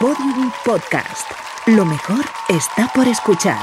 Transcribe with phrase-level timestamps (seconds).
[0.00, 1.28] Podium Podcast.
[1.66, 3.58] Lo mejor está por escuchar.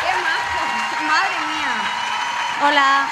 [0.00, 1.06] ¡Qué majo!
[1.08, 2.68] ¡Madre mía!
[2.68, 3.08] Hola.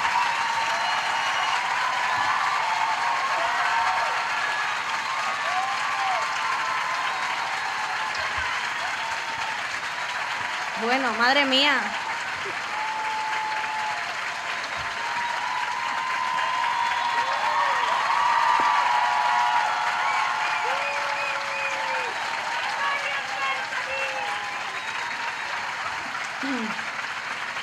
[10.81, 11.81] Bueno, madre mía.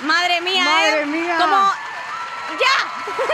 [0.02, 1.06] Madre mía, Madre ¿eh?
[1.06, 1.38] mía.
[1.38, 1.72] Como...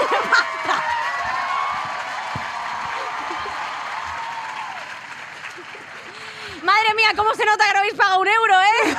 [6.62, 8.66] Madre mía, ¿cómo se nota que no habéis pagado un euro, eh?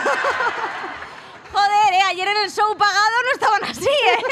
[1.54, 2.02] Joder, ¿eh?
[2.08, 4.24] Ayer en el show pagado no estaban así, ¿eh?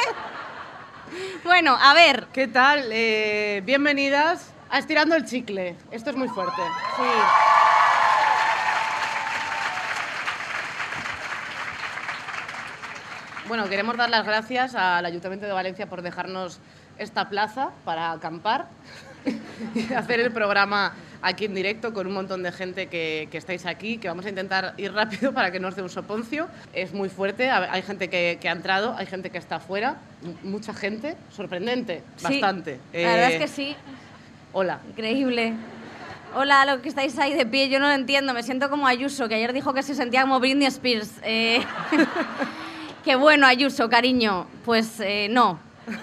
[1.43, 2.27] Bueno, a ver.
[2.34, 2.89] ¿Qué tal?
[2.91, 5.77] Eh, bienvenidas a Estirando el Chicle.
[5.91, 6.62] Esto es muy fuerte.
[6.98, 7.03] Sí.
[13.48, 16.60] Bueno, queremos dar las gracias al Ayuntamiento de Valencia por dejarnos
[16.98, 18.68] esta plaza para acampar
[19.76, 23.65] y hacer el programa aquí en directo con un montón de gente que, que estáis
[23.65, 26.48] aquí, que vamos a intentar ir rápido para que no os dé un soponcio.
[26.74, 29.98] Es muy fuerte, ha- hay gente que, que ha entrado, hay gente que está afuera,
[30.43, 32.80] mucha gente, sorprendente, Sí, bastante.
[32.93, 33.76] La verdad Eh, es que sí.
[34.54, 34.80] Hola.
[34.90, 35.54] Increíble.
[36.35, 38.34] Hola, lo que estáis ahí de pie, yo no lo entiendo.
[38.34, 41.12] Me siento como Ayuso, que ayer dijo que se sentía como Britney Spears.
[41.24, 41.62] Eh,
[43.05, 44.48] Qué bueno, Ayuso, cariño.
[44.65, 45.59] Pues eh, no.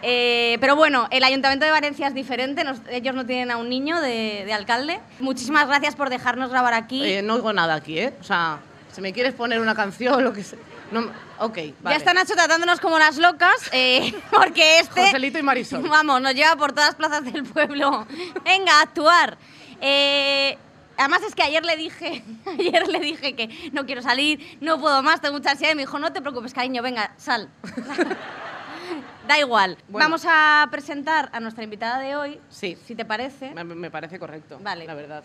[0.00, 2.62] Eh, pero bueno, el Ayuntamiento de Valencia es diferente.
[2.62, 5.00] nos- ellos no tienen a un niño de, de alcalde.
[5.18, 7.20] Muchísimas gracias por dejarnos grabar aquí.
[7.24, 8.14] No oigo nada aquí, ¿eh?
[8.20, 8.60] O sea,
[8.92, 10.60] si me quieres poner una canción o lo que sea.
[10.92, 11.00] No,
[11.40, 11.94] ok, vale.
[11.94, 15.02] Ya está Nacho tratándonos como las locas, eh, porque este...
[15.06, 15.82] Joselito y Marisol.
[15.88, 18.06] Vamos, nos lleva por todas las plazas del pueblo.
[18.44, 19.36] Venga, a actuar.
[19.80, 20.56] Eh,
[20.98, 25.02] además es que ayer le dije, ayer le dije que no quiero salir, no puedo
[25.02, 27.48] más, tengo mucha ansiedad y me dijo, no te preocupes, cariño, venga, sal.
[29.28, 29.76] da igual.
[29.88, 30.04] Bueno.
[30.06, 32.76] Vamos a presentar a nuestra invitada de hoy, Sí.
[32.86, 33.52] si te parece.
[33.54, 34.86] Me, me parece correcto, Vale.
[34.86, 35.24] la verdad.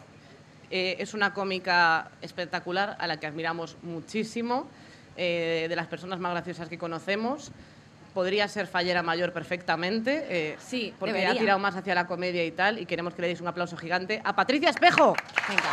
[0.69, 4.67] Eh, es una cómica espectacular a la que admiramos muchísimo,
[5.15, 7.51] eh, de las personas más graciosas que conocemos.
[8.13, 11.31] Podría ser fallera mayor perfectamente, eh, Sí, porque debería.
[11.35, 13.75] ha tirado más hacia la comedia y tal, y queremos que le deis un aplauso
[13.75, 15.15] gigante a Patricia Espejo.
[15.47, 15.63] Venga.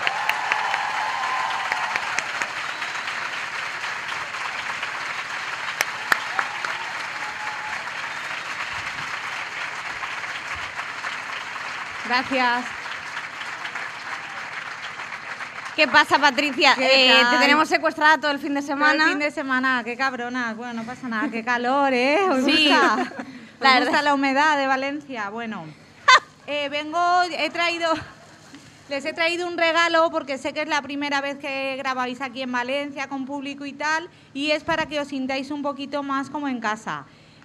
[12.06, 12.79] Gracias.
[15.76, 16.74] ¿Qué pasa, Patricia?
[16.76, 18.94] ¿Qué Eh, te tenemos secuestrada todo el fin de semana.
[18.94, 20.52] Todo el fin de semana, qué cabrona.
[20.54, 22.18] Bueno, no pasa nada, qué calor, ¿eh?
[22.28, 22.68] ¿Os Sí.
[22.68, 22.94] gusta?
[23.18, 24.04] ¿Os La gusta verdad.
[24.04, 25.30] la humedad de Valencia?
[25.30, 25.64] Bueno,
[26.46, 26.98] eh, vengo,
[27.30, 27.92] he traído,
[28.90, 32.42] les he traído un regalo porque sé que es la primera vez que grabáis aquí
[32.42, 36.28] en Valencia con público y tal, y es para que os sintáis un poquito más
[36.30, 37.04] como en casa.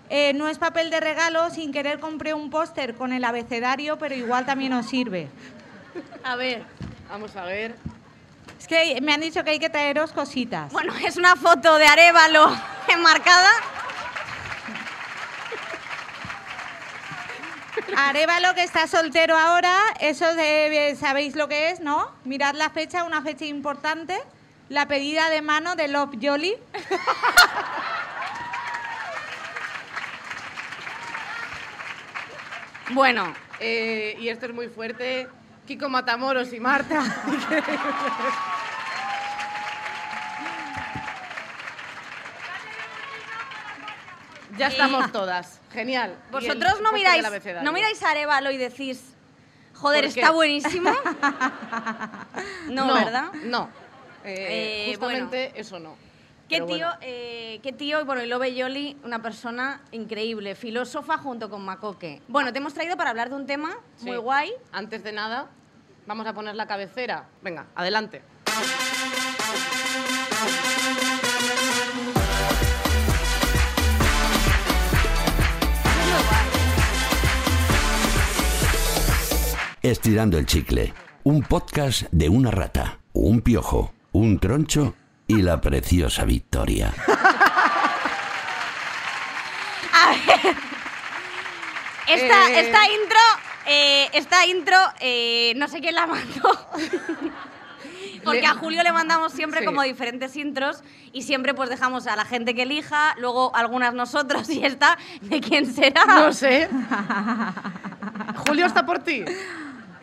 [0.10, 4.14] Eh, no es papel de regalo, sin querer compré un póster con el abecedario, pero
[4.14, 5.30] igual también os sirve.
[6.24, 6.64] A ver.
[7.10, 7.76] Vamos a ver.
[8.60, 10.72] Es que me han dicho que hay que traeros cositas.
[10.72, 12.56] Bueno, es una foto de Arevalo
[12.88, 13.50] enmarcada.
[17.98, 22.10] Arevalo que está soltero ahora, eso de- sabéis lo que es, ¿no?
[22.24, 24.20] Mirad la fecha, una fecha importante,
[24.70, 26.56] la pedida de mano de Love Jolly.
[32.92, 35.28] Bueno, Eh, y esto es muy fuerte.
[35.66, 37.02] Kiko Matamoros y Marta.
[44.58, 45.60] ya estamos todas.
[45.74, 46.16] Genial.
[46.32, 47.26] Vosotros no miráis,
[47.64, 49.14] no miráis a Arevalo y decís,
[49.74, 50.92] joder, está buenísimo.
[52.70, 53.32] No, ¿verdad?
[53.46, 53.70] No.
[54.24, 55.96] Eh, Eh, justamente eso no.
[56.48, 56.90] Qué tío, bueno.
[57.02, 62.22] eh, qué tío, y bueno, y Love Yoli, una persona increíble, filósofa junto con Macoque.
[62.28, 64.06] Bueno, te hemos traído para hablar de un tema Sí.
[64.06, 64.52] muy guay.
[64.72, 65.48] Antes de nada,
[66.06, 67.26] vamos a poner la cabecera.
[67.42, 68.22] Venga, adelante.
[79.82, 80.94] Estirando el chicle.
[81.24, 84.94] Un podcast de una rata, un piojo, un troncho
[85.28, 86.94] y la preciosa Victoria.
[92.08, 92.60] Esta, Eh.
[92.60, 93.20] esta intro,
[93.66, 96.70] eh, esta intro, eh, no sé quién la mandó.
[98.24, 99.66] Porque a Julio le mandamos siempre Sí.
[99.66, 100.84] como diferentes intros
[101.14, 105.42] y siempre pues dejamos a la gente que elija, luego algunas nosotros y esta, ¿de
[105.42, 106.06] quién será?
[106.06, 106.68] No sé.
[108.48, 109.26] Julio está por ti.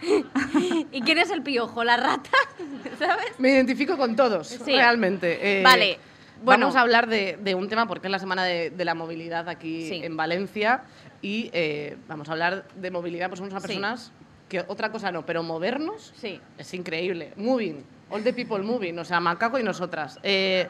[0.92, 1.84] ¿Y quién es el piojo?
[1.84, 2.30] ¿La rata?
[2.98, 3.38] ¿Sabes?
[3.38, 4.74] Me identifico con todos, Sí.
[4.76, 5.60] realmente.
[5.60, 5.98] Eh, Vale,
[6.42, 6.66] bueno.
[6.66, 9.48] Vamos a hablar de, de un tema porque es la semana de, de la movilidad
[9.48, 10.00] aquí Sí.
[10.04, 10.82] en Valencia
[11.22, 13.68] y eh, vamos a hablar de movilidad, pues somos unas Sí.
[13.68, 14.12] personas
[14.48, 16.40] que otra cosa no, pero movernos Sí.
[16.58, 17.32] es increíble.
[17.36, 20.18] Moving, all the people moving, o sea, Macaco y nosotras.
[20.22, 20.68] Eh,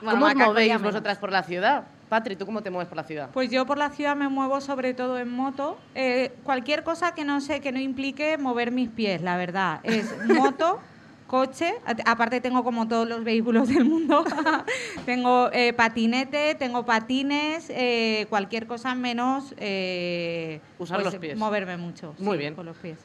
[0.00, 1.84] Bueno, ¿Cómo os movéis vosotras por la ciudad?
[2.12, 3.30] Patri, ¿tú cómo te mueves por la ciudad?
[3.32, 5.78] Pues yo por la ciudad me muevo sobre todo en moto.
[5.94, 9.80] Eh, cualquier cosa que no sé, que no implique mover mis pies, la verdad.
[9.82, 10.78] Es moto,
[11.26, 11.72] coche.
[12.04, 14.26] Aparte tengo como todos los vehículos del mundo.
[15.06, 21.38] tengo eh, patinete, tengo patines, eh, cualquier cosa menos eh, Usar pues, los pies.
[21.38, 22.14] Moverme mucho.
[22.18, 22.54] Muy sí, bien.
[22.54, 22.98] Con los pies.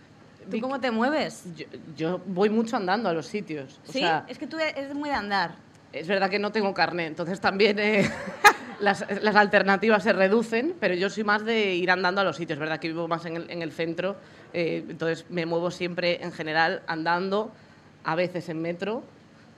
[0.52, 1.46] ¿Tú cómo te mueves?
[1.56, 1.66] Yo,
[1.96, 3.80] yo voy mucho andando a los sitios.
[3.88, 4.00] O ¿Sí?
[4.00, 5.56] sea, es que tú eres muy de andar.
[5.94, 8.12] Es verdad que no tengo carnet, entonces también eh,
[8.80, 12.60] las, las alternativas se reducen, pero yo soy más de ir andando a los sitios.
[12.60, 14.16] Verdad que vivo más en el, en el centro,
[14.54, 17.52] eh, entonces me muevo siempre en general andando,
[18.04, 19.04] a veces en metro,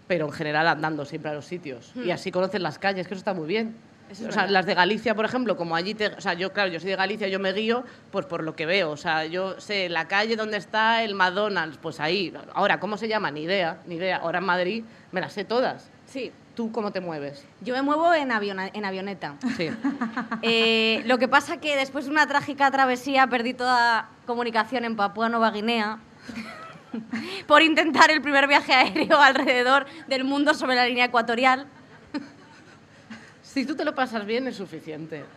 [0.08, 1.94] pero en general andando siempre a los sitios.
[1.96, 3.68] Y así conoces las calles, que eso está muy bien.
[3.68, 4.12] Hmm.
[4.12, 6.72] Es o sea, las de Galicia, por ejemplo, como allí, te, o sea, yo, claro,
[6.72, 8.90] yo soy de Galicia, yo me guío pues por lo que veo.
[8.90, 12.34] O sea, yo sé la calle donde está el McDonald's, pues ahí.
[12.54, 13.30] Ahora, ¿cómo se llama?
[13.30, 14.18] Ni idea, ni idea.
[14.18, 15.92] Ahora en Madrid me las sé todas.
[16.08, 16.32] Sí.
[16.60, 17.46] ¿Tú cómo te mueves?
[17.62, 19.36] Yo me muevo en, aviona- en avioneta.
[19.56, 19.70] Sí.
[20.42, 25.30] Eh, lo que pasa que después de una trágica travesía perdí toda comunicación en Papúa
[25.30, 26.00] Nueva Guinea
[27.48, 31.66] por intentar el primer viaje aéreo alrededor del mundo sobre la línea ecuatorial.
[33.42, 35.24] Si tú te lo pasas bien es suficiente.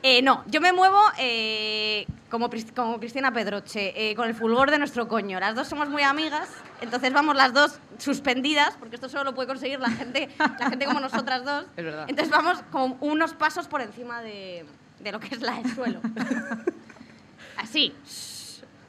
[0.00, 4.78] Eh, no, yo me muevo eh, como, como Cristina Pedroche, eh, con el fulgor de
[4.78, 5.40] nuestro coño.
[5.40, 6.48] Las dos somos muy amigas,
[6.80, 10.84] entonces vamos las dos suspendidas, porque esto solo lo puede conseguir la gente, la gente
[10.86, 11.64] como nosotras dos.
[11.76, 12.06] Es verdad.
[12.08, 14.66] Entonces vamos como unos pasos por encima de,
[15.00, 16.00] de lo que es la, el suelo.
[17.56, 17.94] Así,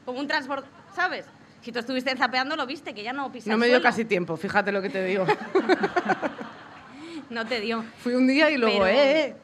[0.06, 1.26] como un transporte, ¿sabes?
[1.62, 3.84] Si tú estuviste zapeando, lo viste, que ya no pisa No me dio suelo.
[3.90, 5.26] casi tiempo, fíjate lo que te digo.
[7.30, 7.86] No te dio.
[8.00, 9.36] Fui un día y luego, Pero- eh, eh,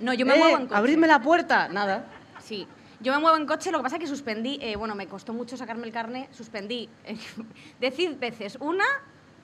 [0.00, 0.78] No, yo me eh, muevo en coche.
[0.78, 1.66] abridme la puerta.
[1.68, 2.04] Nada.
[2.40, 2.64] Sí,
[3.00, 5.32] yo me muevo en coche, lo que pasa es que suspendí, eh, bueno, me costó
[5.32, 6.88] mucho sacarme el carné, suspendí.
[7.04, 7.16] eh,
[7.80, 8.84] decid veces, una,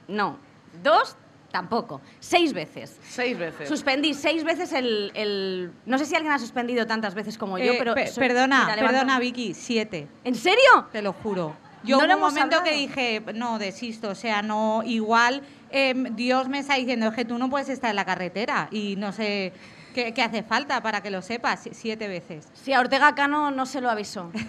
[0.08, 0.38] no,
[0.82, 1.16] dos,
[1.50, 2.98] tampoco, seis veces.
[3.02, 3.68] Seis veces.
[3.68, 7.72] Suspendí seis veces el, el- No sé si alguien ha suspendido tantas veces como yo,
[7.72, 7.94] Eh, pero...
[7.94, 10.06] pe- soy- perdona, mira, perdona, Vicky, siete.
[10.24, 10.86] ¿En serio?
[10.92, 11.56] Te lo juro.
[11.82, 12.64] Yo No hubo un momento hablado.
[12.64, 17.24] que dije, no, desisto, o sea, no, igual em, Dios me está diciendo es que
[17.24, 19.52] tú no puedes estar en la carretera y no sé
[19.94, 22.48] qué, qué hace falta para que lo sepas, si- siete veces.
[22.54, 24.30] Sí, a Ortega Cano no se lo avisó.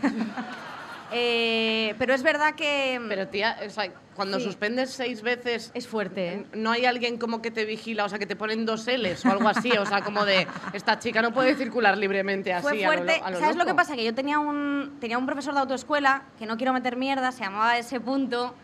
[1.14, 2.98] Eh, pero es verdad que...
[3.10, 4.46] Pero tía, o sea, cuando Sí.
[4.46, 5.70] suspendes seis veces...
[5.74, 6.46] es fuerte, ¿eh?
[6.54, 9.30] No hay alguien como que te vigila, o sea, que te ponen dos L's o
[9.30, 12.62] algo así, o sea, como de, esta chica no puede circular libremente así.
[12.64, 13.18] Fue a lo fuerte.
[13.20, 13.72] lo- a lo ¿Sabes lo loco.
[13.72, 13.96] que pasa?
[13.98, 17.44] Que yo tenía un, tenía un profesor de autoescuela, que no quiero meter mierda, se
[17.44, 18.56] llamaba ese punto.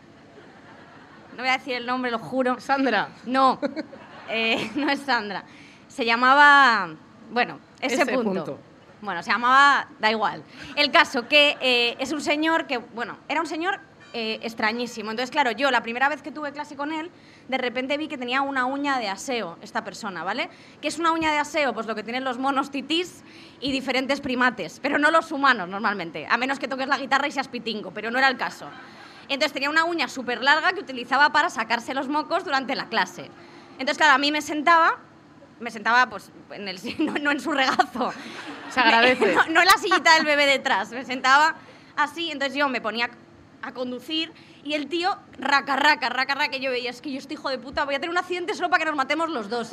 [1.36, 2.58] No voy a decir el nombre, lo juro.
[2.60, 3.60] Sandra, No,
[4.30, 5.44] eh, no es Sandra.
[5.98, 6.90] Se llamaba,
[7.32, 8.44] bueno, ese, Ese punto.
[8.44, 8.58] punto.
[9.00, 10.44] Bueno, se llamaba, da igual.
[10.76, 13.80] El caso que eh, es un señor que, bueno, era un señor
[14.12, 15.10] eh, extrañísimo.
[15.10, 17.10] Entonces, claro, yo la primera vez que tuve clase con él,
[17.48, 20.50] de repente vi que tenía una uña de aseo, esta persona, ¿vale?
[20.80, 21.74] ¿Qué es una uña de aseo?
[21.74, 23.24] Pues lo que tienen los monos titís
[23.60, 27.32] y diferentes primates, pero no los humanos normalmente, a menos que toques la guitarra y
[27.32, 28.68] seas pitingo, pero no era el caso.
[29.28, 33.28] Entonces tenía una uña súper larga que utilizaba para sacarse los mocos durante la clase.
[33.80, 34.98] Entonces, claro, a mí me sentaba,
[35.60, 38.12] me sentaba pues en el, no, no en su regazo.
[38.70, 39.34] Se agradece.
[39.34, 41.54] No, no en la sillita del bebé detrás, me sentaba
[41.96, 43.10] así, entonces yo me ponía
[43.62, 47.18] a conducir y el tío, raca, raca, raca, raca, que yo veía, es que yo
[47.18, 49.48] estoy hijo de puta, voy a tener un accidente solo para que nos matemos los
[49.48, 49.70] dos.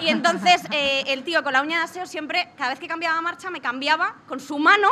[0.00, 3.20] Y entonces eh, el tío con la uña de aseo siempre, cada vez que cambiaba
[3.20, 4.88] marcha, me cambiaba con su mano,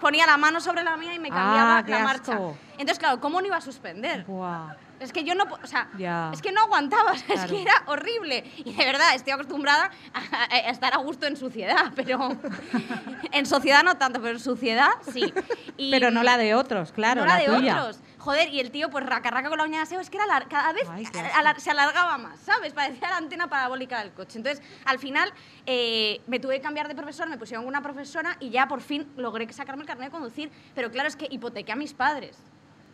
[0.00, 2.38] ponía la mano sobre la mía y me cambiaba Ah, qué la marcha.
[2.72, 4.24] Entonces, claro, ¿cómo no iba a suspender?
[4.24, 4.74] Buah.
[5.00, 6.30] Es que yo no, o sea, Ya.
[6.32, 8.44] es que no aguantaba, o sea, es que era horrible.
[8.58, 12.36] Y de verdad, estoy acostumbrada a, estar a gusto en suciedad, pero
[13.32, 15.32] en sociedad no tanto, pero en suciedad sí.
[15.76, 17.80] Y- Pero no la de otros, claro, no la, de tuya.
[17.80, 18.00] otros.
[18.18, 20.26] Joder, y el tío, pues raca, raca con la uña de aseo, es que era
[20.46, 21.04] cada vez Ay,
[21.34, 22.74] alar- se alargaba más, ¿sabes?
[22.74, 24.36] Parecía la antena parabólica del coche.
[24.36, 25.32] Entonces, al final,
[25.64, 29.10] eh, me tuve que cambiar de profesor, me pusieron una profesora y ya por fin
[29.16, 30.50] logré sacarme el carnet de conducir.
[30.74, 32.36] Pero claro, es que hipotequé a mis padres,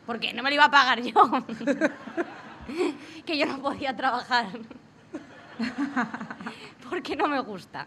[0.07, 1.15] porque no me lo iba a pagar yo.
[3.27, 4.47] que yo no podía trabajar.
[6.91, 7.87] porque no me gusta.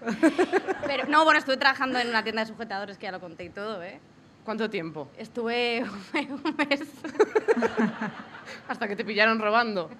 [0.85, 3.49] Pero, no, bueno, estuve trabajando en una tienda de sujetadores, que ya lo conté y
[3.49, 3.99] todo, ¿eh?
[4.49, 5.11] ¿cuánto tiempo?
[5.15, 5.83] Estuve
[6.13, 6.81] un mes.
[8.67, 9.91] Hasta que te pillaron robando.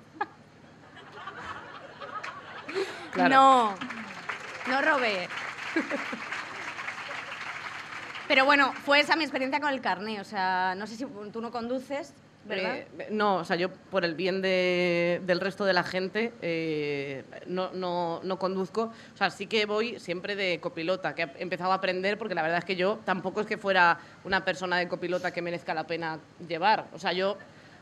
[3.12, 3.36] Claro.
[3.36, 3.76] No,
[4.68, 5.30] no robé.
[8.30, 10.22] Pero bueno, fue esa mi experiencia con el carné.
[10.22, 12.14] O sea, no sé si tú no conduces,
[12.46, 12.78] ¿verdad?
[12.78, 17.24] Eh, no, o sea, yo por el bien de- del resto de la gente eh,
[17.48, 18.94] no, no, no conduzco.
[19.14, 22.44] O sea, sí que voy siempre de copilota, que he empezado a aprender porque la
[22.44, 25.88] verdad es que yo tampoco es que fuera una persona de copilota que merezca la
[25.88, 26.86] pena llevar.
[26.94, 27.36] O sea, yo,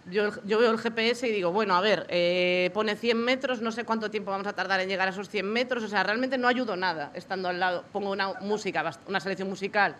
[0.09, 3.73] yo, yo veo el GPS y digo, bueno, a ver, eh, pone 100 metros, no
[3.73, 5.83] sé cuánto tiempo vamos a tardar en llegar a esos 100 metros.
[5.83, 7.83] O sea, realmente no ayudo nada estando al lado.
[7.91, 9.97] Pongo una música, una selección musical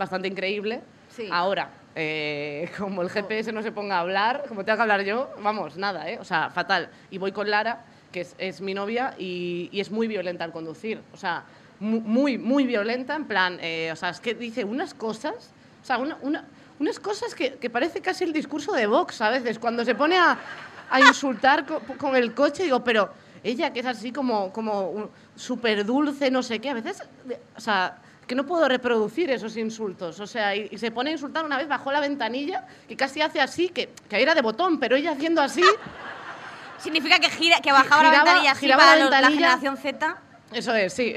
[0.00, 0.80] bastante increíble.
[1.10, 1.28] Sí.
[1.30, 5.30] Ahora, eh, como el GPS no se ponga a hablar, como tenga que hablar yo,
[5.42, 6.18] vamos, nada, ¿eh?
[6.20, 6.88] O sea, fatal.
[7.10, 10.52] Y voy con Lara, que es, es mi novia, y, y es muy violenta al
[10.52, 11.00] conducir.
[11.12, 11.44] O sea,
[11.78, 15.52] mu- muy, muy violenta, en plan, eh, o sea, es que dice unas cosas,
[15.82, 16.44] o sea, una- una-
[16.80, 20.16] unas cosas que, que parece casi el discurso de Vox a veces, cuando se pone
[20.16, 20.38] a,
[20.90, 23.12] a insultar co- con, el coche, digo, pero
[23.44, 27.02] ella que es así como, como súper dulce, no sé qué, a veces,
[27.56, 27.98] o sea,
[28.30, 30.20] que no puedo reproducir esos insultos.
[30.20, 33.20] O sea, y, y se pone a insultar una vez, bajó la ventanilla, que casi
[33.20, 35.64] hace así, que, que era de botón, pero ella haciendo así,
[36.78, 39.48] Significa que, gira, que bajaba la ventanilla así giraba para la los- la ventanilla.
[39.58, 40.16] generación Z.
[40.52, 41.14] eso es, sí.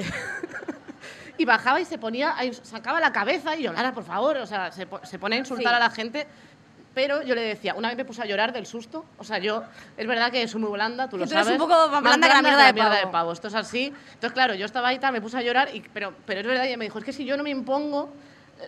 [1.37, 4.71] y bajaba y se ponía, sacaba la cabeza y yo, Lara, por favor, o sea,
[4.71, 5.75] se, po- se pone a insultar Sí.
[5.75, 6.27] a la gente.
[6.93, 9.03] Pero yo le decía, una vez me puse a llorar del susto.
[9.17, 9.63] O sea, yo,
[9.97, 11.59] es verdad que soy muy blanda, tú lo Que tú eres sabes.
[11.59, 13.31] un poco más blanda que la mierda de pavo.
[13.31, 13.85] Esto es así.
[14.13, 16.65] Entonces, claro, yo estaba ahí, tal, me puse a llorar, y, pero, pero es verdad,
[16.67, 18.11] ella me dijo, es que si yo no me impongo,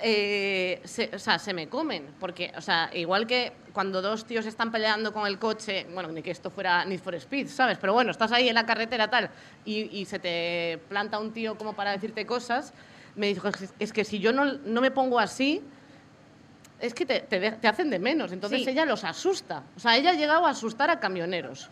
[0.02, 2.16] eh, se, o sea, se me comen.
[2.20, 6.24] Porque, o sea, igual que cuando dos tíos están peleando con el coche, bueno, ni
[6.24, 7.78] que esto fuera Need for Speed, ¿sabes?
[7.78, 9.30] Pero bueno, estás ahí en la carretera tal,
[9.66, 12.74] y, y se te planta un tío como para decirte cosas,
[13.16, 15.62] me dijo, es, es que si yo no, no me pongo así,
[16.80, 18.32] es que te, te de- te hacen de menos.
[18.32, 18.70] Entonces Sí.
[18.70, 19.64] ella los asusta.
[19.76, 21.70] O sea, ella ha llegado a asustar a camioneros.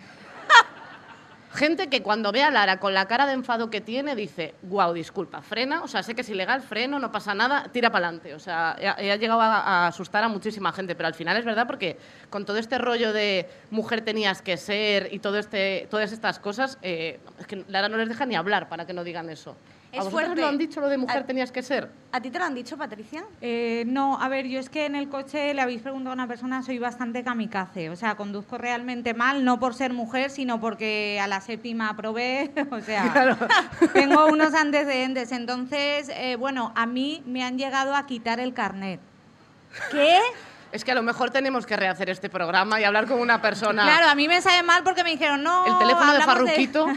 [1.54, 4.92] Gente que cuando ve a Lara con la cara de enfado que tiene, dice, wow,
[4.92, 8.34] disculpa, frena, o sea, sé que es ilegal, freno, no pasa nada, tira para adelante.
[8.34, 11.68] O sea, ha llegado a, a asustar a muchísima gente, pero al final es verdad
[11.68, 12.00] porque
[12.32, 16.80] con todo este rollo de mujer tenías que ser y todo este, todas estas cosas,
[16.82, 19.56] eh, es que Lara no les deja ni hablar para que no digan eso.
[19.94, 20.42] Es ¿A vosotros fuerte.
[20.42, 21.88] lo han dicho lo de mujer A- tenías que ser?
[22.12, 23.24] ¿A ti te lo han dicho, Patricia?
[23.42, 26.28] Eh, no, a ver, yo es que en el coche le habéis preguntado a una
[26.28, 31.20] persona, soy bastante kamikaze, o sea, conduzco realmente mal, no por ser mujer, sino porque
[31.22, 33.38] a la séptima aprobé, o sea,
[33.94, 35.32] tengo unos antecedentes.
[35.32, 39.00] Entonces, eh, bueno, a mí me han llegado a quitar el carnet.
[39.92, 40.18] ¿Qué?
[40.74, 43.84] Es que a lo mejor tenemos que rehacer este programa y hablar con una persona.
[43.84, 45.68] Claro, a mí me sabe mal porque me dijeron, no.
[45.68, 46.88] El teléfono de Farruquito.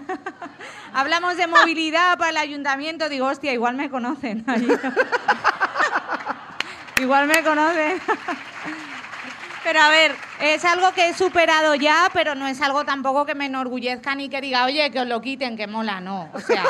[0.94, 3.10] hablamos de movilidad para el ayuntamiento.
[3.10, 4.46] Digo, hostia, igual me conocen.
[7.02, 8.00] igual me conocen.
[9.62, 13.34] Pero a ver, es algo que he superado ya, pero no es algo tampoco que
[13.34, 16.30] me enorgullezca ni que diga, oye, que os lo quiten, que mola, no.
[16.34, 16.62] O sea,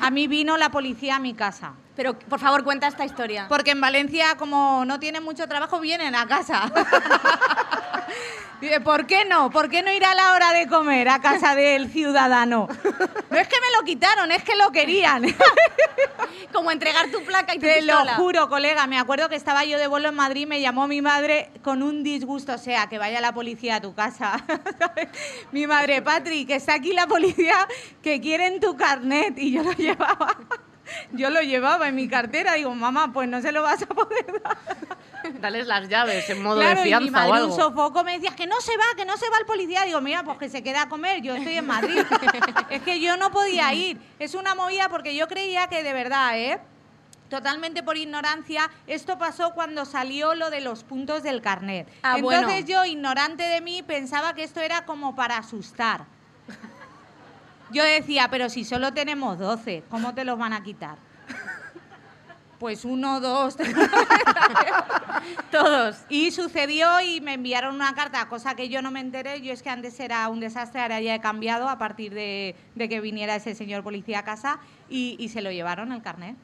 [0.00, 1.74] a mí vino la policía a mi casa.
[1.96, 3.46] Pero, por favor, cuenta esta historia.
[3.48, 6.70] Porque en Valencia, como no tienen mucho trabajo, vienen a casa.
[8.60, 9.50] Dice, ¿por qué no?
[9.50, 12.66] ¿Por qué no ir a la hora de comer a casa del ciudadano?
[13.30, 15.22] No es que me lo quitaron, es que lo querían.
[16.52, 18.86] Como entregar tu placa y tu Te lo juro, colega.
[18.88, 22.02] Me acuerdo que estaba yo de vuelo en Madrid, me llamó mi madre con un
[22.02, 24.44] disgusto, o sea, que vaya la policía a tu casa.
[25.52, 27.68] mi madre, Patri, que está aquí la policía,
[28.02, 29.38] que quieren tu carnet.
[29.38, 30.36] Y yo lo llevaba.
[31.12, 32.54] Yo lo llevaba en mi cartera.
[32.54, 34.56] Digo, mamá, pues no se lo vas a poder dar.
[35.40, 37.56] Dales las llaves en modo Claro, de y mi fianza madre o un algo.
[37.56, 39.82] sofoco me decía que no se va, que no se va el policía.
[39.82, 41.98] Digo, mira, pues que se queda a comer, yo estoy en Madrid.
[42.70, 44.00] es que yo no podía ir.
[44.18, 46.58] Es una movida porque yo creía que de verdad, ¿eh?
[47.28, 51.86] Totalmente por ignorancia, esto pasó cuando salió lo de los puntos del carnet.
[52.02, 52.66] Ah, Entonces bueno.
[52.66, 56.06] yo, ignorante de mí, pensaba que esto era como para asustar.
[57.70, 60.96] Yo decía, pero si solo tenemos 12, ¿cómo te los van a quitar?
[62.58, 63.72] Pues uno, dos, tres.
[65.52, 65.96] Todos.
[66.08, 69.40] Y sucedió y me enviaron una carta, cosa que yo no me enteré.
[69.42, 73.00] Yo es que antes era un desastre, ahora ya he cambiado a partir de, que
[73.00, 74.58] viniera ese señor policía a casa
[74.90, 76.36] y, y se lo llevaron el carnet.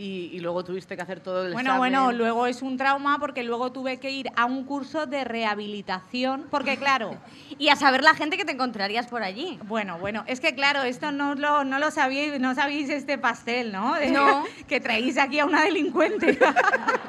[0.00, 1.78] Y, y luego tuviste que hacer todo el Bueno, examen.
[1.92, 6.46] bueno, luego es un trauma porque luego tuve que ir a un curso de rehabilitación,
[6.52, 7.16] porque claro,
[7.58, 9.58] Y a saber la gente que te encontrarías por allí.
[9.64, 13.72] bueno, bueno, es que claro, esto no lo, no lo sabíais, no sabéis este pastel,
[13.72, 13.94] ¿no?
[13.94, 14.44] De- No.
[14.68, 16.38] Que traéis aquí a una delincuente.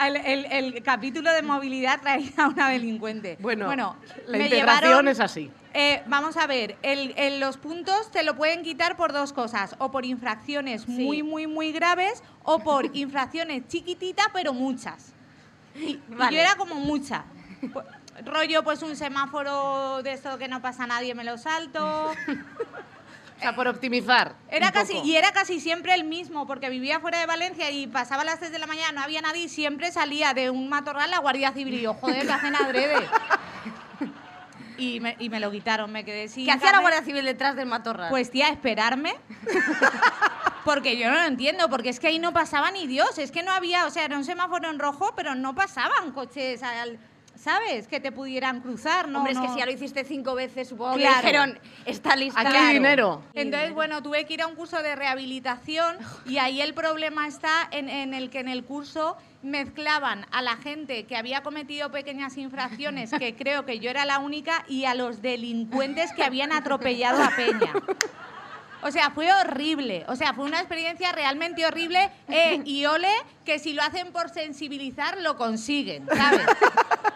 [0.00, 3.36] El, el- el capítulo de movilidad traía a una delincuente.
[3.40, 3.66] Bueno,
[4.26, 5.50] la integración llevaron- es así.
[5.74, 9.90] eh, vamos a ver, el- los puntos te lo pueden quitar por dos cosas, o
[9.90, 10.90] por infracciones Sí.
[11.04, 15.12] muy, muy, muy graves, o por infracciones chiquititas, pero muchas.
[15.74, 17.24] Y, yo era como mucha.
[18.24, 22.12] Rollo, pues un semáforo de esto que no pasa a nadie, me lo salto.
[23.38, 24.34] O sea, por optimizar.
[24.50, 25.06] Era un casi, poco.
[25.06, 28.40] y era casi siempre el mismo, porque vivía fuera de Valencia y pasaba a las
[28.40, 31.52] 3 de la mañana, no había nadie y siempre salía de un matorral la Guardia
[31.52, 32.96] Civil y yo, joder, que hacen adrede.
[34.76, 36.80] y, me, y me lo quitaron, me quedé sin ¿Qué hacía la.
[36.80, 38.10] Guardia Civil detrás del matorral?
[38.10, 39.14] Pues tía, esperarme.
[40.64, 43.42] Porque yo no lo entiendo, porque es que ahí no pasaba ni Dios, es que
[43.42, 46.98] no había, o sea, era un semáforo en rojo, pero no pasaban coches, al-
[47.38, 47.86] ¿sabes?
[47.88, 49.18] Que te pudieran cruzar, ¿no?
[49.18, 49.52] Hombre, es que no.
[49.54, 51.20] si ya lo hiciste cinco veces, supongo Claro.
[51.20, 52.40] que dijeron, está lista.
[52.40, 53.22] Aquí hay dinero.
[53.34, 57.68] Entonces, bueno, tuve que ir a un curso de rehabilitación y ahí el problema está
[57.70, 62.36] en, en el que en el curso mezclaban a la gente que había cometido pequeñas
[62.36, 67.22] infracciones, que creo que yo era la única, y a los delincuentes que habían atropellado
[67.22, 67.72] a Peña.
[68.82, 70.04] O sea, fue horrible.
[70.08, 72.10] O sea, fue una experiencia realmente horrible.
[72.28, 73.12] Eh, y ole,
[73.44, 76.46] que si lo hacen por sensibilizar, lo consiguen, ¿sabes?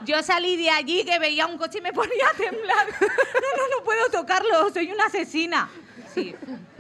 [0.05, 2.87] Yo salí de allí que veía un coche y me ponía a temblar.
[3.01, 5.69] No, no, no puedo tocarlo, soy una asesina.
[6.13, 6.35] Sí,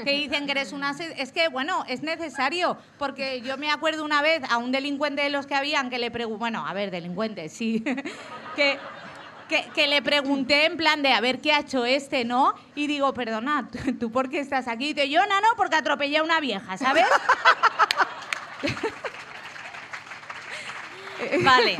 [0.04, 4.20] que dicen que eres una Es que, bueno, es necesario, porque yo me acuerdo una
[4.20, 7.48] vez a un delincuente de los que habían que le pregunté, bueno, a ver, delincuente,
[7.48, 7.82] sí,
[8.56, 8.78] que,
[9.52, 12.54] que, que le pregunté en plan de a ver qué ha hecho este, ¿no?
[12.74, 14.86] Y digo, perdona, ¿tú, tú por qué estás aquí?
[14.86, 17.04] Y dice, yo, no, no, porque atropellé a una vieja, ¿sabes?
[21.44, 21.78] Vale.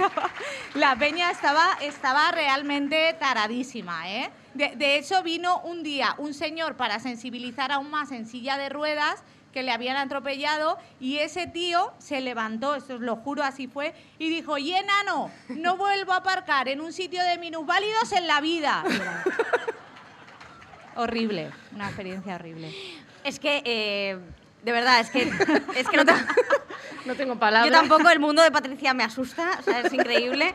[0.74, 4.30] La peña estaba, estaba realmente taradísima, ¿eh?
[4.52, 8.68] De, de hecho, vino un día un señor para sensibilizar aún más en silla de
[8.68, 13.66] ruedas que le habían atropellado y ese tío se levantó, esto os lo juro, así
[13.68, 18.26] fue, y dijo, y enano, no vuelvo a aparcar en un sitio de minusválidos en
[18.26, 18.82] la vida.
[18.88, 19.24] Era-
[20.96, 22.74] horrible, una experiencia horrible.
[23.24, 24.18] Es que, eh,
[24.62, 25.30] de verdad, es que,
[25.76, 26.12] es que no te-
[27.04, 27.68] No tengo palabras.
[27.72, 30.54] yo tampoco, el mundo de Patricia me asusta, o sea, es increíble.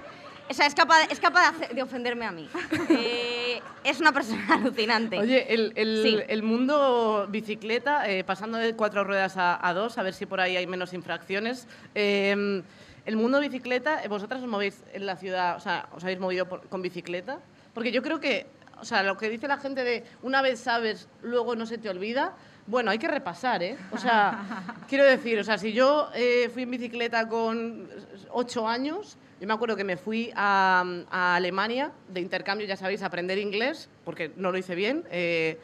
[0.49, 2.49] O sea, es capaz, es capaz de, hacer- de ofenderme a mí.
[2.89, 3.36] Eh,
[3.83, 5.17] es una persona alucinante.
[5.19, 6.17] Oye, el, el- Sí.
[6.27, 10.39] el mundo bicicleta, eh, pasando de cuatro ruedas a, a dos, a ver si por
[10.39, 11.67] ahí hay menos infracciones.
[11.95, 12.63] eh,
[13.05, 16.45] el mundo bicicleta, eh, ¿vosotras os movéis en la ciudad, o sea, os habéis movido
[16.49, 17.39] por- con bicicleta?
[17.73, 18.47] Porque yo creo que,
[18.81, 21.89] o sea, lo que dice la gente de una vez sabes, luego no se te
[21.89, 22.33] olvida,
[22.65, 23.77] bueno, hay que repasar, ¿eh?
[23.91, 24.43] O sea,
[24.89, 27.87] quiero decir, o sea, si yo eh, fui en bicicleta con
[28.31, 33.01] ocho años, yo me acuerdo que me fui a, a Alemania de intercambio, ya sabéis,
[33.03, 35.03] a aprender inglés, porque no lo hice bien.
[35.11, 35.57] eh,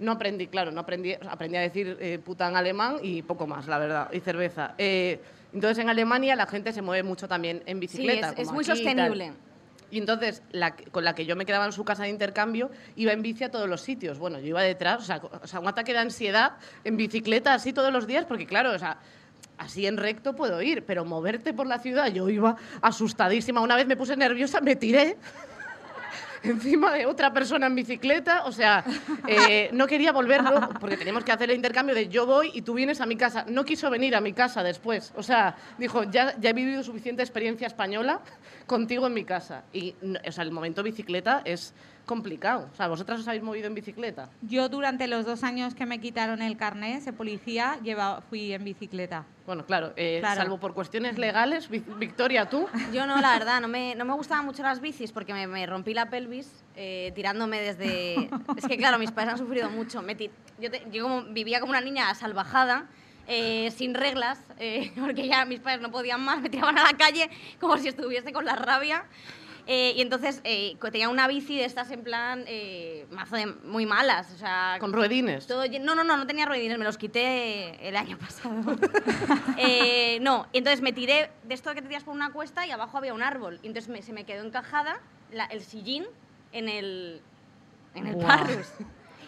[0.00, 3.66] no aprendí, claro, no aprendí, aprendí a decir eh, puta en alemán y poco más,
[3.68, 4.74] la verdad, y cerveza.
[4.78, 5.20] Eh,
[5.52, 8.30] entonces, en Alemania la gente se mueve mucho también en sí, bicicleta.
[8.30, 9.32] es, es como muy aquí y sostenible.
[9.90, 13.12] Y entonces, la, con la que yo me quedaba en su casa de intercambio, iba
[13.12, 14.18] en bici a todos los sitios.
[14.18, 16.52] Bueno, yo iba detrás, o sea, o sea, un ataque de ansiedad
[16.84, 18.98] en bicicleta así todos los días, porque claro, o sea,
[19.60, 23.60] así en recto puedo ir, pero moverte por la ciudad, yo iba asustadísima.
[23.60, 25.18] Una vez me puse nerviosa, me tiré
[26.42, 28.82] encima de otra persona en bicicleta, o sea,
[29.26, 32.62] eh, no quería volver luego, porque teníamos que hacer el intercambio de yo voy y
[32.62, 33.44] tú vienes a mi casa.
[33.48, 37.22] No quiso venir a mi casa después, o sea, dijo, ya, ya he vivido suficiente
[37.22, 38.20] experiencia española
[38.66, 39.64] contigo en mi casa.
[39.74, 39.94] Y,
[40.26, 41.74] o sea, el momento bicicleta es
[42.10, 42.68] complicado.
[42.72, 44.28] O sea, ¿vosotras os habéis movido en bicicleta?
[44.42, 48.64] Yo durante los dos años que me quitaron el carnet, ese policía, lleva, fui en
[48.64, 49.24] bicicleta.
[49.46, 50.40] Bueno, claro, eh, Claro.
[50.40, 52.66] salvo por cuestiones legales, Vi- Victoria, tú.
[52.92, 55.64] Yo no, la verdad, no me, no me gustaban mucho las bicis porque me, me
[55.66, 58.28] rompí la pelvis eh, tirándome desde...
[58.56, 60.02] Es que claro, mis padres han sufrido mucho.
[60.02, 60.16] Me
[60.58, 62.86] yo te- yo como, vivía como una niña salvajada,
[63.28, 66.96] eh, sin reglas, eh, porque ya mis padres no podían más, me tiraban a la
[66.98, 69.04] calle como si estuviese con la rabia.
[69.66, 73.86] Eh, y entonces eh, tenía una bici de estas en plan eh, mazo de muy
[73.86, 75.46] malas, o sea, Con ruedines.
[75.46, 78.60] todo no, no, no, no tenía ruedines, me los quité el año pasado.
[79.58, 82.70] Eh, no, y entonces me tiré de esto que te tiras por una cuesta y
[82.70, 83.58] abajo había un árbol.
[83.62, 85.00] Y entonces me- se me quedó encajada
[85.32, 86.06] la- el sillín
[86.52, 87.20] en el,
[87.94, 88.66] en el parrus.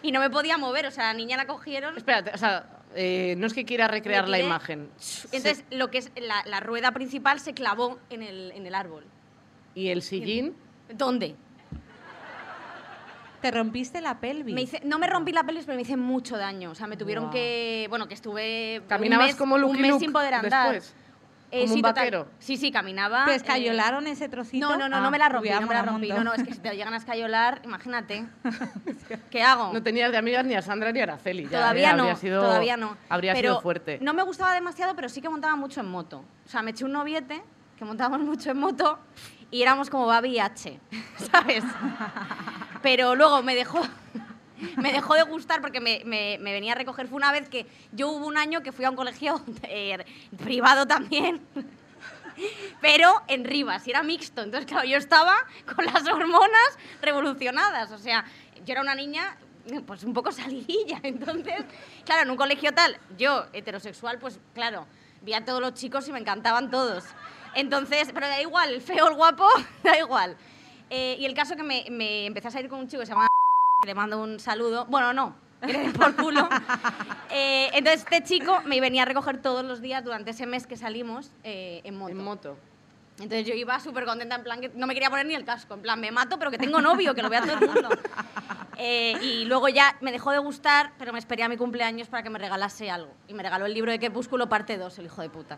[0.01, 1.95] Y no me podía mover, o sea, la niña la cogieron.
[1.95, 2.65] Espérate, o sea,
[2.95, 4.89] eh, no es que quiera recrear la imagen.
[5.31, 9.05] Entonces, lo que es la, la rueda principal se clavó en el, en el árbol.
[9.75, 10.55] Y el sillín.
[10.93, 11.35] ¿Dónde?
[13.41, 14.55] Te rompiste la pelvis.
[14.55, 16.71] Me hice, no me rompí la pelvis, pero me hice mucho daño.
[16.71, 17.87] O sea, me tuvieron que.
[17.89, 18.79] Bueno, que estuve.
[18.81, 20.71] un Caminabas mes- como Lucky Un mes Luke sin poder andar.
[20.71, 20.95] después.
[21.51, 21.93] Eh, como un sí, total.
[21.95, 22.27] vaquero.
[22.39, 23.25] Sí, sí, caminaba.
[23.25, 24.67] ¿Te eh, escayolaron ese trocito?
[24.69, 26.07] No, no, no, Ah, no me la rompí, hubiera no me la un rompí.
[26.09, 28.25] No, no, es que si te llegan a escayolar, imagínate.
[29.29, 29.71] ¿Qué hago?
[29.71, 31.43] No tenías de amigas ni a Sandra ni a Araceli.
[31.43, 31.95] ya, todavía ¿eh?
[31.95, 32.97] no, Habría sido- todavía no.
[33.09, 33.99] Habría Pero sido fuerte.
[34.01, 36.23] No me gustaba demasiado, pero sí que montaba mucho en moto.
[36.45, 37.43] O sea, me eché un noviete,
[37.77, 38.97] que montábamos mucho en moto,
[39.53, 40.79] y éramos como Babi H,
[41.31, 41.63] ¿sabes?
[42.81, 43.81] Pero luego me dejó...
[44.77, 47.07] Me dejó de gustar porque me, me- me venía a recoger.
[47.09, 50.05] Fue una vez que yo hubo un año que fui a un colegio eh,
[50.41, 51.41] privado también,
[52.79, 54.41] pero en Rivas, y era mixto.
[54.41, 55.35] Entonces, claro, yo estaba
[55.75, 57.91] con las hormonas revolucionadas.
[57.91, 58.23] O sea,
[58.65, 59.35] yo era una niña
[59.85, 60.99] pues un poco salidilla.
[61.03, 61.65] Entonces,
[62.05, 64.87] claro, en un colegio tal, yo, heterosexual, pues claro,
[65.23, 67.03] vi a todos los chicos y me encantaban todos.
[67.55, 69.47] Entonces, pero da igual, el feo, el guapo,
[69.83, 70.37] da igual.
[70.89, 73.13] Eh, y el caso que me, me empecé a salir con un chico que se
[73.13, 73.27] llama
[73.81, 74.85] que le mando un saludo.
[74.85, 76.47] Bueno, no, le por culo.
[77.35, 80.77] Eh, entonces, este chico me venía a recoger todos los días durante ese mes que
[80.77, 82.11] salimos eh, en moto.
[82.11, 82.57] En moto.
[83.17, 85.73] Entonces yo iba súper contenta, en plan, que no me quería poner ni el casco,
[85.73, 87.89] en plan, me mato, pero que tengo novio, que lo vea todo el mundo.
[88.77, 92.23] Eh, y luego ya me dejó de gustar, pero me esperé a mi cumpleaños para
[92.23, 93.11] que me regalase algo.
[93.27, 95.57] Y me regaló el libro de Crepúsculo parte 2, el hijo de puta.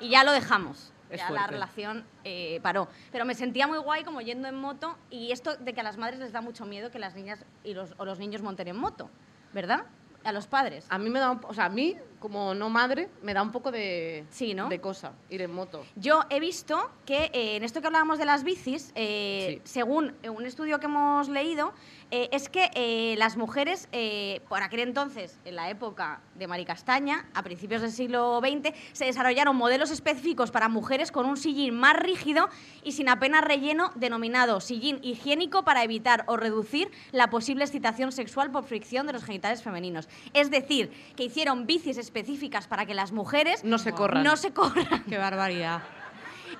[0.00, 0.92] Y ya lo dejamos.
[1.10, 2.88] Es ya la relación eh, paró.
[3.12, 5.96] Pero me sentía muy guay como yendo en moto y esto de que a las
[5.96, 8.76] madres les da mucho miedo que las niñas y los, o los niños monten en
[8.76, 9.08] moto,
[9.52, 9.84] ¿verdad?
[10.24, 10.86] A los padres.
[10.88, 13.52] A mí me da un, o sea, a mí como no madre me da un
[13.52, 14.68] poco de Sí, ¿no?
[14.68, 15.84] de cosa ir en moto.
[15.96, 19.72] Yo he visto que eh, en esto que hablábamos de las bicis, eh, Sí.
[19.72, 21.72] según un estudio que hemos leído,
[22.10, 26.64] eh, es que eh, las mujeres, eh, por aquel entonces, en la época de Mari
[26.64, 31.74] Castaña, a principios del siglo XX, se desarrollaron modelos específicos para mujeres con un sillín
[31.74, 32.48] más rígido
[32.84, 38.50] y sin apenas relleno, denominado sillín higiénico para evitar o reducir la posible excitación sexual
[38.52, 40.08] por fricción de los genitales femeninos.
[40.32, 44.22] Es decir, que hicieron bicis específicas para que las mujeres No se corran.
[44.22, 45.82] no se corran Qué barbaridad.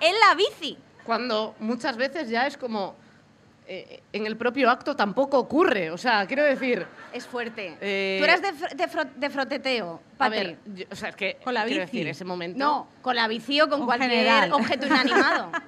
[0.00, 0.76] en la bici.
[1.04, 2.96] Cuando muchas veces ya es como
[3.68, 7.76] eh, en el propio acto tampoco ocurre, o sea, quiero decir, Es fuerte.
[7.80, 11.16] Eh, Tú eres de, fr- de fro- de froteteo, a ver, yo- o sea, es
[11.16, 11.96] que Con la quiero bici.
[11.96, 14.52] decir, ese momento No, con la bici o con En cualquier general.
[14.52, 15.50] objeto inanimado.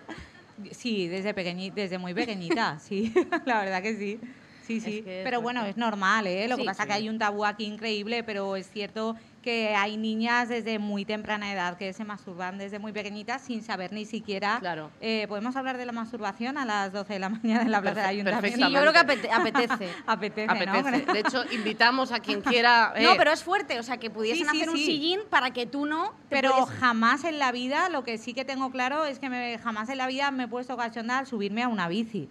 [0.73, 1.33] Sí, desde,
[1.73, 3.15] desde muy pequeñita, sí,
[3.47, 4.21] la verdad que sí.
[4.69, 5.03] Sí, sí.
[5.03, 6.47] que es pero bueno, es normal, ¿eh?
[6.49, 6.67] Lo que Sí.
[6.69, 11.05] pasa que hay un tabú aquí increíble, pero es cierto que hay niñas desde muy
[11.07, 14.59] temprana edad que se masturban desde muy pequeñitas sin saber ni siquiera.
[14.61, 14.91] Claro.
[15.01, 18.03] Eh, ¿Podemos hablar de la masturbación a las 12 de la mañana en la plaza
[18.03, 18.67] Perfe- ayuntamiento?
[18.67, 19.89] Sí, yo creo que apete- apetece.
[20.07, 21.07] Apetece, apetece.
[21.07, 21.13] ¿no?
[21.15, 22.93] De hecho, invitamos a quien quiera.
[23.01, 25.51] No, eh, pero es fuerte, o sea, que pudiesen Sí, sí, hacer un sillín para
[25.53, 26.11] que tú no...
[26.29, 29.57] te Pero jamás en la vida, lo que sí que tengo claro es que me-
[29.59, 32.29] jamás en la vida me he puesto cachonda al subirme a una bici.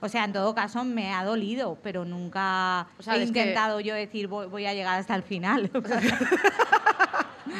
[0.00, 3.80] O sea, en todo caso me ha dolido, pero nunca O sea, he que- intentado
[3.80, 5.70] yo decir voy, voy a llegar hasta el final.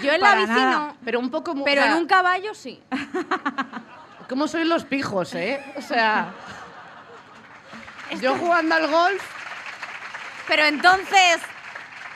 [0.03, 0.71] Yo en la bici nada.
[0.71, 1.53] no, pero un poco.
[1.65, 2.81] pero o sea, en un caballo sí.
[4.29, 5.61] ¿Cómo sois los pijos, eh?
[5.77, 6.33] O sea.
[8.21, 9.23] Yo jugando al golf,
[10.49, 11.41] Pero entonces,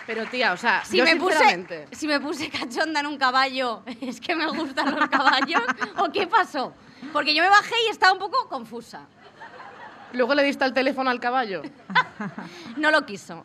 [0.06, 3.82] pero tía, o sea, si yo me, puse, si me puse cachonda en un caballo,
[4.00, 5.62] ¿es que me gustan los caballos?
[5.98, 6.74] ¿O qué pasó?
[7.12, 9.06] Porque yo me bajé y estaba un poco confusa.
[10.14, 11.62] Luego le diste el teléfono al caballo.
[12.76, 13.44] No lo quiso.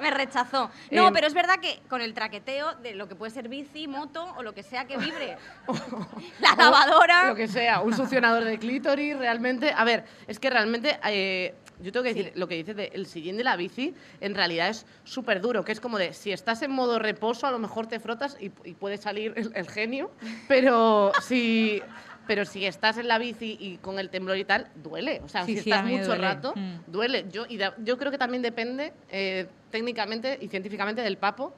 [0.00, 0.70] Me rechazó.
[0.90, 3.86] No, Em, pero es verdad que con el traqueteo de lo que puede ser bici,
[3.86, 5.36] moto o lo que sea que vibre.
[6.40, 7.28] La lavadora.
[7.28, 9.72] Lo que sea, un succionador de clítoris, realmente.
[9.76, 10.98] A ver, es que realmente.
[11.06, 14.68] eh, yo tengo que decir, lo que dices del sillín de la bici, en realidad
[14.68, 17.86] es súper duro, que es como de, si estás en modo reposo, a lo mejor
[17.86, 20.10] te frotas y, y puede salir el, el genio,
[20.46, 21.82] pero si,
[22.30, 25.20] pero si estás en la bici y con el temblor y tal, duele.
[25.24, 26.22] O sea, Sí, si sí, estás mucho duele.
[26.22, 26.76] rato, Mm.
[26.86, 27.26] duele.
[27.28, 31.52] Yo, y da- yo creo que también depende eh, técnicamente y científicamente del papo,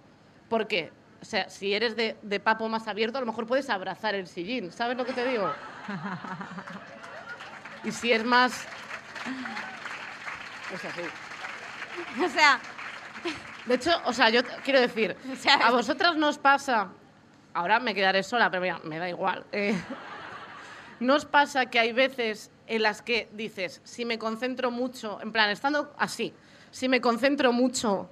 [0.49, 0.91] porque...
[1.21, 4.27] O sea, si eres de, de papo más abierto, a lo mejor puedes abrazar el
[4.27, 4.73] sillín.
[4.73, 5.53] ¿Sabes lo que te digo?
[7.85, 8.67] Y si es más...
[10.73, 11.03] Es así.
[12.25, 12.61] O sea,
[13.67, 16.89] De hecho, o sea, yo quiero decir, O sea, a vosotras nos pasa...
[17.55, 19.45] Ahora me quedaré sola, pero mira, me da igual.
[19.53, 19.79] Eh,
[21.01, 25.51] ¿Nos pasa que hay veces en las que dices, si me concentro mucho, en plan,
[25.51, 26.33] estando así,
[26.71, 28.09] si me concentro mucho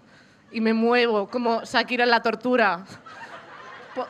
[0.51, 2.85] y me muevo como Shakira en la tortura,
[3.95, 4.09] po-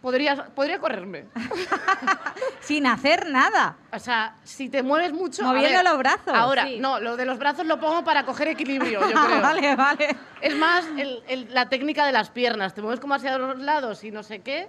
[0.00, 1.26] podría, podría correrme?
[2.60, 3.76] Sin hacer nada.
[3.92, 5.42] O sea, si te mueves mucho...
[5.44, 6.32] Moviendo ver, los brazos.
[6.34, 6.78] Ahora, Sí.
[6.80, 9.40] no, lo de los brazos lo pongo para coger equilibrio, yo Ah, creo.
[9.42, 10.16] vale, vale.
[10.40, 12.74] Es más el- el- la técnica de las piernas.
[12.74, 14.68] Te mueves como hacia los lados y no sé qué.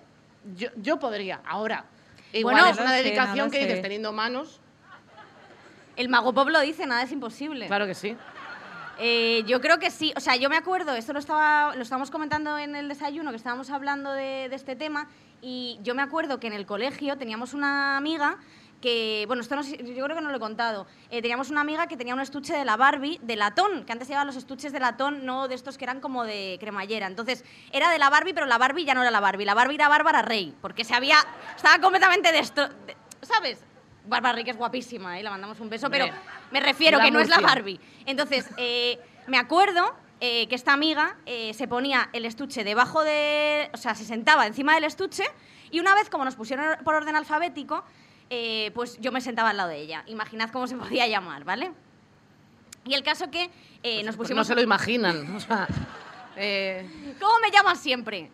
[0.55, 1.39] Yo, yo podría.
[1.47, 1.85] Ahora,
[2.39, 4.59] igual Bueno, es una dedicación que dices teniendo manos.
[5.95, 7.67] el mago pop lo dice, nada es imposible.
[7.67, 8.15] Claro que sí.
[8.97, 10.13] Eh, yo creo que sí.
[10.15, 13.37] O sea, yo me acuerdo, esto lo, estaba, lo estábamos comentando en el desayuno, que
[13.37, 15.09] estábamos hablando de, de este tema,
[15.41, 18.37] y yo me acuerdo que en el colegio teníamos una amiga
[18.81, 21.87] que, bueno, esto no yo creo que no lo he contado, Eh, teníamos una amiga
[21.87, 24.79] que tenía un estuche de la Barbie de latón, que antes llevaban los estuches de
[24.79, 27.07] latón, no de estos que eran como de cremallera.
[27.07, 29.75] Entonces, era de la Barbie, pero la Barbie ya no era la Barbie, la Barbie
[29.75, 31.17] era Bárbara Rey, porque se había,
[31.55, 32.67] estaba completamente destro...
[32.67, 33.63] de- ¿Sabes?
[34.05, 35.23] Bárbara Rey, que es guapísima, ¿eh?
[35.23, 36.05] le mandamos un beso, pero
[36.51, 37.39] me refiero que no es la.
[37.39, 37.79] Barbie.
[38.05, 43.69] Entonces, eh, me acuerdo eh, que esta amiga eh, se ponía el estuche debajo de...
[43.73, 45.23] O sea, se sentaba encima del estuche
[45.71, 47.83] y una vez, como nos pusieron por orden alfabético,
[48.29, 50.03] eh, pues yo me sentaba al lado de ella.
[50.07, 51.71] Imaginad cómo se podía llamar, ¿vale?
[52.85, 53.49] Y el caso que
[53.83, 54.37] eh, nos Pues pusimos...
[54.37, 55.35] no se lo imaginan.
[55.35, 55.67] O sea,
[56.35, 58.31] eh, ¿Cómo me llamas siempre?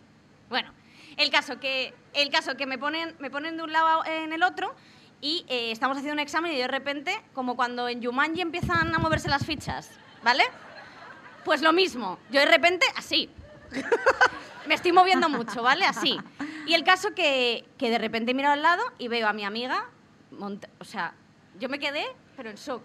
[0.50, 0.72] Bueno,
[1.18, 4.44] el caso que, el caso que me, ponen, me ponen de un lado en el
[4.44, 4.74] otro
[5.22, 9.30] y estamos haciendo un examen y de repente, como cuando en Jumanji empiezan a moverse
[9.30, 9.92] las fichas,
[10.24, 10.44] ¿vale?
[11.46, 13.30] Pues lo mismo, yo de repente así.
[14.68, 15.86] me estoy moviendo mucho, ¿vale?
[15.86, 16.20] Así.
[16.66, 19.86] Y el caso que, que de repente miro al lado y veo a mi amiga,
[20.32, 21.14] monta- o sea,
[21.60, 22.06] yo me quedé,
[22.38, 22.84] pero en shock.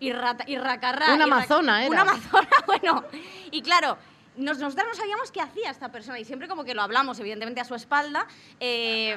[0.00, 1.14] Y, rata, y racarra.
[1.14, 1.90] Una y amazona era.
[1.90, 3.04] Una amazona, bueno.
[3.50, 3.96] Y claro,
[4.36, 7.60] nos, nosotros no sabíamos qué hacía esta persona y siempre como que lo hablamos, evidentemente
[7.60, 8.26] a su espalda.
[8.60, 9.16] eh,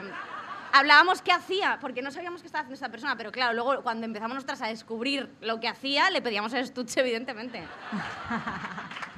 [0.74, 4.06] hablábamos qué hacía, porque no sabíamos qué estaba haciendo esta persona, pero claro, luego cuando
[4.06, 7.64] empezamos nosotras a descubrir lo que hacía, le pedíamos el estuche, evidentemente.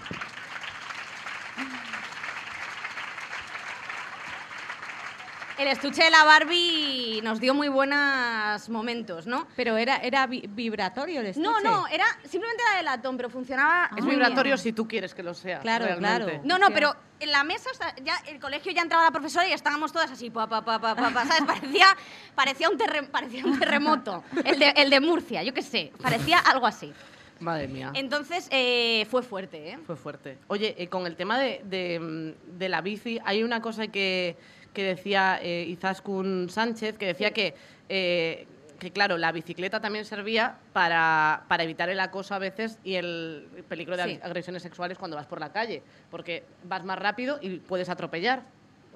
[5.60, 9.46] El estuche de la Barbie nos dio muy buenos momentos, ¿no?
[9.58, 11.46] Pero era, era vi- vibratorio el estuche.
[11.50, 13.90] No, no, era simplemente era de latón, pero funcionaba.
[13.98, 15.60] es muy vibratorio si tú quieres que lo sea.
[15.60, 16.24] Claro, realmente.
[16.24, 16.42] claro.
[16.46, 19.50] No, no, pero en la mesa, o sea, ya el colegio ya entraba la profesora
[19.50, 21.44] y estábamos todas así, pa, pa, pa, pa, pa, pa, ¿sabes?
[21.46, 21.88] Parecía,
[22.36, 26.40] parecía, un terre- parecía un terremoto, el de, el de Murcia, yo qué sé, parecía
[26.40, 26.94] algo así.
[27.42, 27.92] Madre mía.
[27.96, 29.80] Entonces, eh, fue fuerte, ¿eh?
[29.86, 30.38] Fue fuerte.
[30.48, 34.36] Oye, eh, con el tema de, de, mm, de la bici, hay una cosa que,
[34.74, 37.56] que decía eh, Izaskun Sánchez, que decía que,
[37.90, 38.48] eh,
[38.80, 43.48] que, claro, la bicicleta también servía para, para evitar el acoso a veces y el
[43.68, 44.20] peligro de Sí.
[44.22, 48.44] agresiones sexuales cuando vas por la calle, porque vas más rápido y puedes atropellar.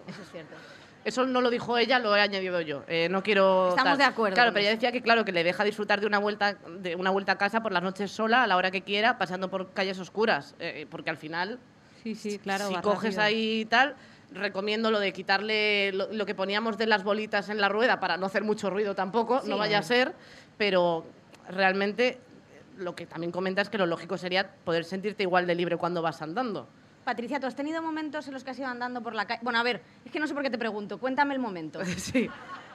[0.08, 0.54] Eso es cierto.
[1.06, 2.84] Eso no lo dijo ella, lo he añadido yo.
[2.88, 3.70] Eh, no quiero.
[3.70, 3.98] Estamos tal.
[3.98, 6.54] de acuerdo Claro, pero ella decía que claro que le deja disfrutar de una vuelta
[6.80, 9.50] de una vuelta a casa por las noches sola a la hora que quiera, pasando
[9.50, 11.60] por calles oscuras, eh, porque al final
[12.04, 12.70] Sí, sí, claro.
[12.70, 13.22] si coges rápido.
[13.24, 13.96] ahí y tal,
[14.34, 18.18] recomiendo lo de quitarle lo, lo que poníamos de las bolitas en la rueda para
[18.18, 19.50] no hacer mucho ruido tampoco, Sí.
[19.50, 20.14] no vaya a ser,
[20.58, 21.06] pero
[21.50, 22.20] realmente
[22.78, 26.02] lo que también comentas es que lo lógico sería poder sentirte igual de libre cuando
[26.02, 26.68] vas andando.
[27.04, 29.42] Patricia, ¿tú has tenido momentos en los que has ido andando por la calle?
[29.44, 31.84] Bueno, a ver, es que no sé por qué te pregunto, cuéntame el momento.
[31.98, 32.30] sí.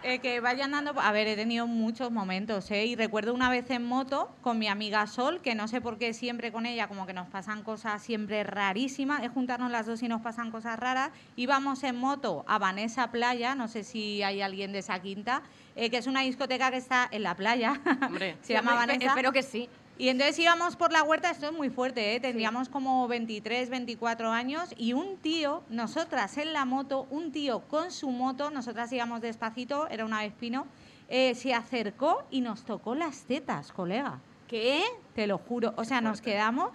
[0.04, 0.94] Eh, que vaya andando.
[1.00, 2.86] A ver, he tenido muchos momentos, ¿eh?
[2.86, 6.14] Y recuerdo una vez en moto con mi amiga Sol, que no sé por qué
[6.14, 9.24] siempre con ella, como que nos pasan cosas siempre rarísimas.
[9.24, 11.10] Es juntarnos las dos y nos pasan cosas raras.
[11.34, 15.42] Íbamos en moto a Vanessa Playa, no sé si hay alguien de esa quinta,
[15.74, 17.80] eh, que es una discoteca que está en la playa.
[18.06, 18.36] Hombre.
[18.42, 19.06] Se llama Vanessa.
[19.08, 19.68] Espero que sí.
[20.00, 22.20] Y entonces íbamos por la huerta, esto es muy fuerte, ¿eh?
[22.20, 27.90] tendríamos como 23, 24 años y un tío, nosotras en la moto, un tío con
[27.90, 30.68] su moto, nosotras íbamos despacito, era una Vespino,
[31.08, 34.84] eh, se acercó y nos tocó las tetas, colega, ¿Qué?
[35.16, 35.74] te lo juro.
[35.76, 36.70] O sea, nos quedamos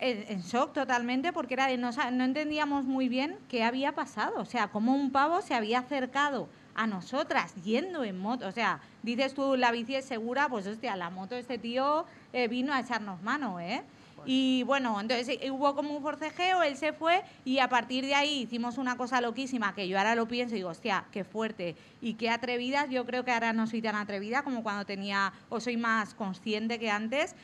[0.00, 4.40] en, en shock totalmente porque era de no, no entendíamos muy bien qué había pasado.
[4.40, 8.46] O sea, cómo un pavo se había acercado a nosotras yendo en moto.
[8.46, 12.48] O sea, dices tú, la bici es segura, pues hostia, la moto este tío eh,
[12.48, 13.82] vino a echarnos mano, ¿eh?
[14.26, 18.14] Y bueno, entonces eh, hubo como un forcejeo, él se fue y a partir de
[18.14, 21.76] ahí hicimos una cosa loquísima que yo ahora lo pienso y digo, hostia, qué fuerte
[22.00, 22.86] y qué atrevida.
[22.86, 26.78] Yo creo que ahora no soy tan atrevida como cuando tenía, o soy más consciente
[26.78, 27.34] que antes,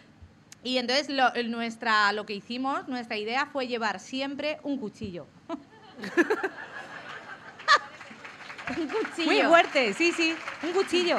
[0.65, 5.27] y entonces lo, el- nuestra, lo que hicimos, nuestra idea fue llevar siempre un cuchillo.
[8.79, 9.33] Un cuchillo.
[9.33, 11.19] Muy fuerte, sí, sí, un cuchillo.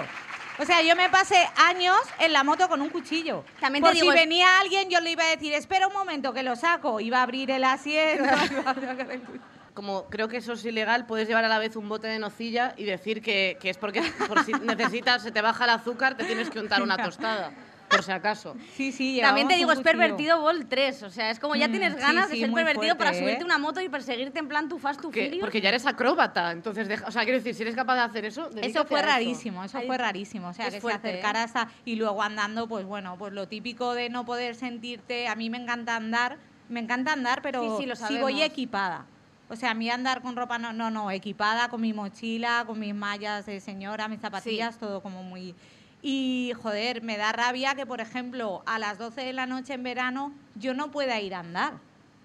[0.62, 3.44] O sea, yo me pasé años en la moto con un cuchillo.
[3.60, 6.34] También te Por digo, si venía alguien, yo le iba a decir, espera un momento
[6.34, 7.00] que lo saco.
[7.00, 8.24] Iba a abrir el asiento.
[8.52, 9.44] iba a sacar el cuchillo.
[9.74, 12.76] Como creo que eso es ilegal, puedes llevar a la vez un bote de nocilla
[12.78, 16.26] y decir que, que es porque por si necesitas, se te baja el azúcar, te
[16.26, 17.52] tienes que untar una tostada,
[17.92, 18.56] por si acaso.
[18.76, 21.04] Sí, sí, También te digo, es pervertido Vol 3.
[21.04, 23.46] O sea, es como ya Mm, tienes ganas sí, de ser pervertido para subirte ¿eh?
[23.46, 25.38] una moto y perseguirte en plan tu fast, tu furious.
[25.42, 28.26] porque ya eres acróbata, entonces, deja- o sea, quiero decir, si eres capaz de hacer
[28.26, 30.48] eso, Eso fue rarísimo, eso fue rarísimo.
[30.48, 31.12] O sea, es que fuerte, se ¿eh?
[31.20, 31.68] acercara hasta.
[31.86, 35.28] Y luego andando, pues bueno, pues lo típico de no poder sentirte.
[35.28, 36.38] A mí me encanta andar,
[36.70, 39.06] me encanta andar, pero Sí, sí, lo si voy equipada.
[39.50, 42.80] O sea, a mí andar con ropa, no, no, no, equipada, con mi mochila, con
[42.80, 45.54] mis mallas de señora, mis zapatillas, todo como muy.
[46.02, 49.84] Y joder, me da rabia que, por ejemplo, a las 12 de la noche en
[49.84, 51.74] verano yo no pueda ir a andar,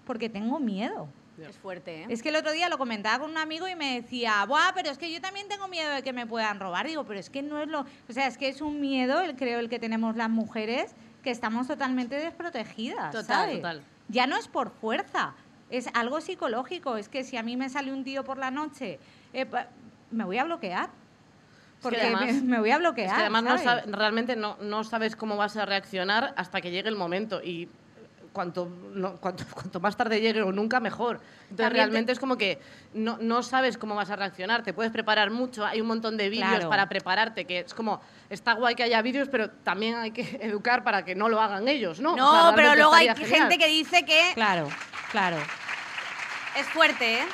[0.05, 1.07] porque tengo miedo.
[1.39, 2.05] Es fuerte, ¿eh?
[2.09, 4.89] Es que el otro día lo comentaba con un amigo y me decía, Buah, pero
[4.89, 6.87] es que yo también tengo miedo de que me puedan robar.
[6.87, 7.81] Digo, pero es que no es lo.
[7.81, 11.29] O sea, es que es un miedo, el, creo, el que tenemos las mujeres, que
[11.29, 13.11] estamos totalmente desprotegidas.
[13.11, 13.55] Total, ¿sabes?
[13.57, 13.83] total.
[14.07, 15.35] Ya no es por fuerza,
[15.69, 16.97] es algo psicológico.
[16.97, 18.99] Es que si a mí me sale un tío por la noche,
[19.33, 19.45] eh,
[20.09, 20.89] me voy a bloquear.
[21.81, 23.07] Porque además- me, me voy a bloquear.
[23.07, 23.63] Es que además no ¿sabes?
[23.63, 27.41] sabe- realmente no, no sabes cómo vas a reaccionar hasta que llegue el momento.
[27.43, 27.69] Y
[28.33, 31.15] cuanto, no- cuanto, cuanto más tarde llegue o nunca, mejor.
[31.17, 32.59] Entonces, También te- realmente es como que
[32.93, 34.63] no, no sabes cómo vas a reaccionar.
[34.63, 36.69] Te puedes preparar mucho, hay un montón de vídeos Claro.
[36.69, 40.83] para prepararte, que es como, está guay que haya vídeos, pero también hay que educar
[40.83, 42.13] para que no lo hagan ellos, ¿no?
[42.13, 43.29] O No, sea, pero luego hay genial.
[43.29, 44.67] gente que dice que Claro,
[45.11, 45.37] claro.
[46.55, 47.25] es fuerte, ¿eh?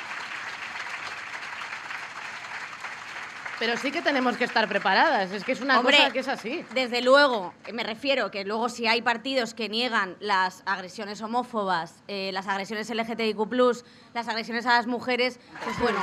[3.64, 6.28] Pero sí que tenemos que estar preparadas, es que es una Hombre, cosa que es
[6.28, 6.66] así.
[6.74, 12.28] Desde luego, me refiero que luego si hay partidos que niegan las agresiones homófobas, eh,
[12.34, 15.98] las agresiones LGTBIQ+, las agresiones a las mujeres, pues bueno,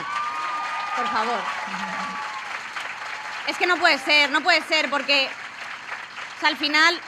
[0.98, 1.38] por favor.
[3.48, 5.28] Es que no puede ser, no puede ser, porque
[6.38, 7.00] o sea, al final,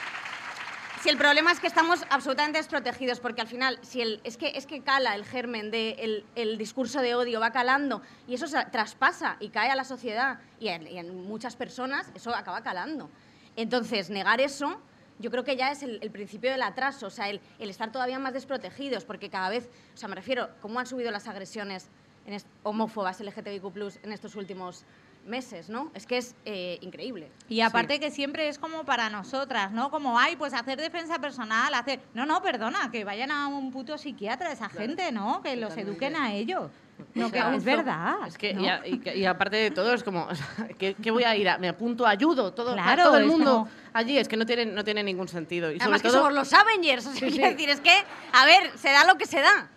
[1.04, 4.52] si el problema es que estamos absolutamente desprotegidos, porque al final, si el, es, que,
[4.54, 9.36] es que cala el germen del el discurso de odio, va calando, y eso traspasa
[9.38, 13.10] y cae a la sociedad y en, muchas personas, eso acaba calando.
[13.54, 14.80] Entonces, negar eso,
[15.18, 18.32] yo creo que ya es el, principio del atraso, o sea, el, estar todavía más
[18.32, 21.90] desprotegidos, porque cada vez, o sea, me refiero, ¿cómo han subido las agresiones
[22.24, 24.86] en homófobas LGTBIQ+, en estos últimos
[25.26, 25.90] meses, ¿no?
[25.94, 27.30] Es que es eh, increíble.
[27.48, 29.90] Y aparte que siempre es como para nosotras, ¿no?
[29.90, 32.00] Como, ay, pues hacer defensa personal, hacer...
[32.14, 35.42] No, no, perdona, que vayan a un puto psiquiatra esa gente, ¿no?
[35.42, 36.70] Que los eduquen a ellos.
[37.14, 38.14] No, que es verdad.
[38.26, 38.62] Es que, ¿no?
[38.62, 40.46] y, a- y que- y aparte de todo, es como, o sea,
[40.78, 41.48] ¿qué, qué voy a ir?
[41.48, 44.16] A, me apunto, ayudo, todo, a Claro, todo el mundo como- allí.
[44.16, 45.72] Es que no tiene, no tiene ningún sentido.
[45.72, 47.92] Y Además sobre que todo, somos los Avengers, o sea, Sí, decir, es que,
[48.32, 49.68] a ver, se da lo que se da.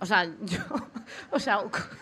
[0.00, 0.58] O sea, yo,
[1.30, 1.60] o sea,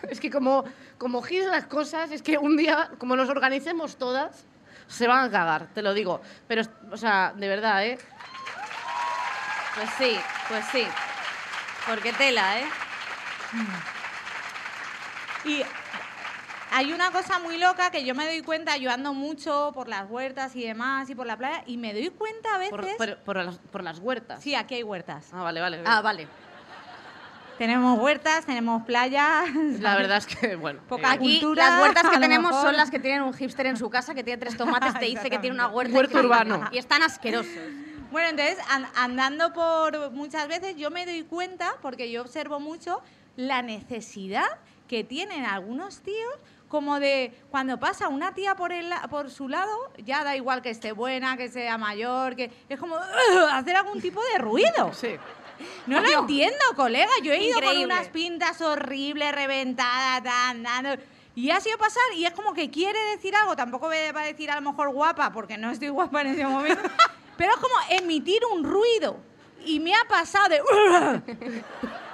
[0.08, 0.64] es que como,
[0.98, 4.46] como giren las cosas, es que un día, como nos organicemos todas,
[4.88, 6.20] se van a cagar, te lo digo.
[6.48, 7.98] Pero, o sea, de verdad, ¿eh?
[9.74, 10.86] Pues sí, pues sí.
[11.88, 12.66] Porque tela, ¿eh?
[15.44, 15.62] Y
[16.72, 20.10] hay una cosa muy loca que yo me doy cuenta, yo ando mucho por las
[20.10, 22.70] huertas y demás y por la playa, y me doy cuenta a veces...
[22.72, 24.42] Por, por- por las, por las huertas.
[24.42, 25.28] Sí, aquí hay huertas.
[25.32, 25.82] Ah, vale, vale.
[25.84, 26.26] Ah, vale.
[27.58, 29.44] Tenemos huertas, tenemos playa.
[29.80, 30.80] La verdad es que, bueno.
[30.88, 32.66] Poca eh, Aquí cultura, las huertas que tenemos mejor.
[32.66, 35.30] son las que tienen un hipster en su casa que tiene tres tomates, te dice
[35.30, 35.94] que tiene una huerta.
[35.96, 36.68] Huerto urbano.
[36.72, 37.50] Y están asquerosos.
[38.10, 43.00] Bueno, entonces, an- andando por muchas veces, yo me doy cuenta, porque yo observo mucho,
[43.36, 44.46] la necesidad
[44.88, 46.32] que tienen algunos tíos
[46.68, 50.62] como de cuando pasa una tía por, el, la- por su lado, ya da igual
[50.62, 52.96] que esté buena, que sea mayor, que es como
[53.52, 54.92] hacer algún tipo de ruido.
[54.92, 55.16] Sí.
[55.86, 57.10] No lo entiendo, colega.
[57.22, 57.84] Yo he ido Increíble.
[57.84, 61.00] con unas pintas horribles, reventadas, tan, tan,
[61.36, 63.54] y ha sido pasar y es como que quiere decir algo.
[63.54, 66.46] Tampoco me va a decir a lo mejor guapa, porque no estoy guapa en ese
[66.46, 66.82] momento.
[67.36, 69.18] pero es como emitir un ruido.
[69.64, 70.62] Y me ha pasado de...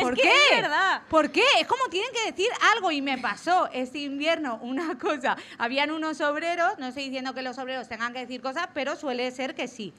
[0.00, 0.32] ¿Por que qué?
[0.50, 1.02] es verdad.
[1.08, 1.44] ¿Por qué?
[1.60, 5.36] Es como tienen que decir algo y me pasó este invierno una cosa.
[5.58, 9.30] Habían unos obreros, no estoy diciendo que los obreros tengan que decir cosas, pero suele
[9.30, 9.94] ser que sí.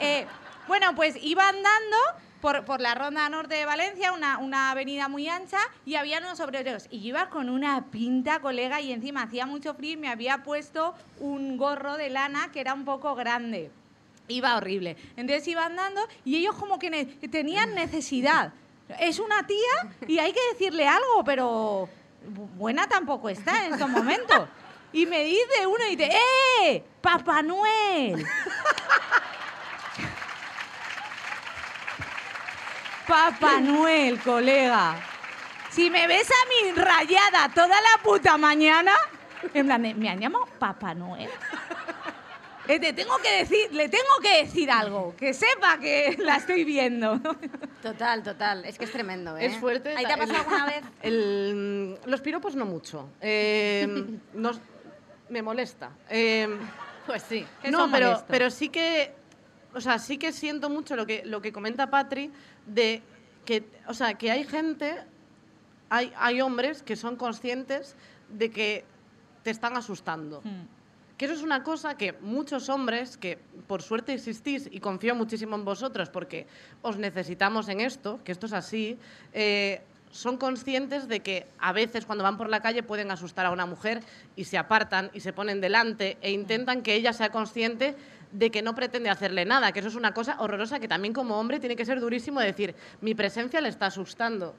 [0.00, 0.26] Eh,
[0.68, 1.96] bueno, pues iba andando
[2.40, 6.38] por, por la ronda norte de Valencia, una, una avenida muy ancha, y había unos
[6.38, 6.86] obreros.
[6.90, 10.94] Y iba con una pinta, colega, y encima hacía mucho frío y me había puesto
[11.18, 13.72] un gorro de lana que era un poco grande.
[14.28, 14.96] Iba horrible.
[15.16, 18.52] Entonces iba andando y ellos como que tenían necesidad.
[19.00, 21.88] Es una tía y hay que decirle algo, pero
[22.24, 24.48] bu- buena tampoco está en estos momentos.
[24.92, 26.10] Y me dice uno y dice,
[26.62, 26.84] ¡eh!
[27.00, 28.24] ¡Papá Noel!
[33.08, 34.96] Papá Noel, colega.
[35.70, 38.92] Si me ves a mí rayada toda la puta mañana,
[39.54, 41.30] en plan de, me han llamado Papá Noel.
[42.66, 46.64] Eh, te tengo que decir, le tengo que decir algo, que sepa que la estoy
[46.64, 47.18] viendo.
[47.82, 48.66] Total, total.
[48.66, 49.46] Es que es tremendo, ¿eh?
[49.46, 49.94] Es fuerte.
[49.96, 50.84] ¿Ahí te ha el- pasado alguna vez?
[51.02, 53.08] el- los piropos no mucho.
[53.22, 53.88] Eh,
[54.34, 54.60] nos-
[55.30, 55.90] me molesta.
[56.10, 56.46] Eh,
[57.06, 57.46] Pues sí.
[57.70, 58.26] No, pero, molesto.
[58.28, 59.14] pero sí que,
[59.74, 62.30] o sea, sí que siento mucho lo que, lo que comenta Patri
[62.68, 63.02] de
[63.44, 64.96] que, o sea, que hay gente,
[65.88, 67.96] hay, hay hombres que son conscientes
[68.28, 68.84] de que
[69.42, 70.42] te están asustando.
[71.16, 75.56] Que eso es una cosa que muchos hombres, que por suerte existís y confío muchísimo
[75.56, 76.46] en vosotros porque
[76.82, 78.98] os necesitamos en esto, que esto es así,
[79.32, 83.50] eh, son conscientes de que a veces cuando van por la calle pueden asustar a
[83.50, 84.02] una mujer
[84.36, 87.94] y se apartan y se ponen delante e intentan que ella sea consciente
[88.32, 91.38] de que no pretende hacerle nada, que eso es una cosa horrorosa que también como
[91.38, 94.54] hombre tiene que ser durísimo decir, mi presencia le está asustando.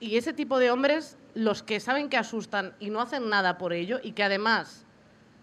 [0.00, 3.72] Y ese tipo de hombres, los que saben que asustan y no hacen nada por
[3.72, 4.84] ello y que además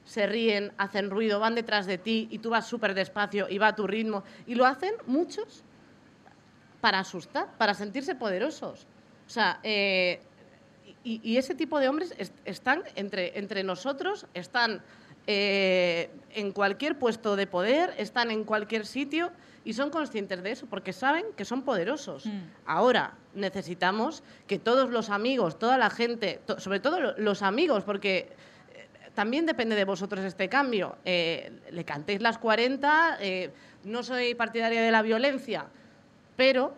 [0.05, 3.67] se ríen, hacen ruido, van detrás de ti y tú vas súper despacio y va
[3.67, 4.23] a tu ritmo.
[4.45, 5.63] Y lo hacen muchos
[6.81, 8.85] para asustar, para sentirse poderosos.
[9.25, 10.21] O sea, eh,
[11.05, 14.81] y, ese tipo de hombres est- están entre, entre nosotros, están
[15.28, 19.32] eh, en cualquier puesto de poder, están en cualquier sitio
[19.65, 22.26] y son conscientes de eso porque saben que son poderosos.
[22.26, 22.39] Mm.
[22.65, 27.84] Ahora necesitamos que todos los amigos, toda la gente, to- sobre todo lo- los amigos,
[27.86, 28.30] porque
[28.74, 30.97] eh, también depende de vosotros este cambio.
[31.05, 33.51] Eh, le cantéis las 40, eh,
[33.86, 35.67] no soy partidaria de la violencia,
[36.36, 36.74] pero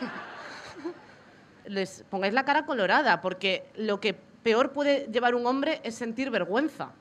[1.66, 6.30] les pongáis la cara colorada, porque lo que peor puede llevar un hombre es sentir
[6.30, 6.92] vergüenza.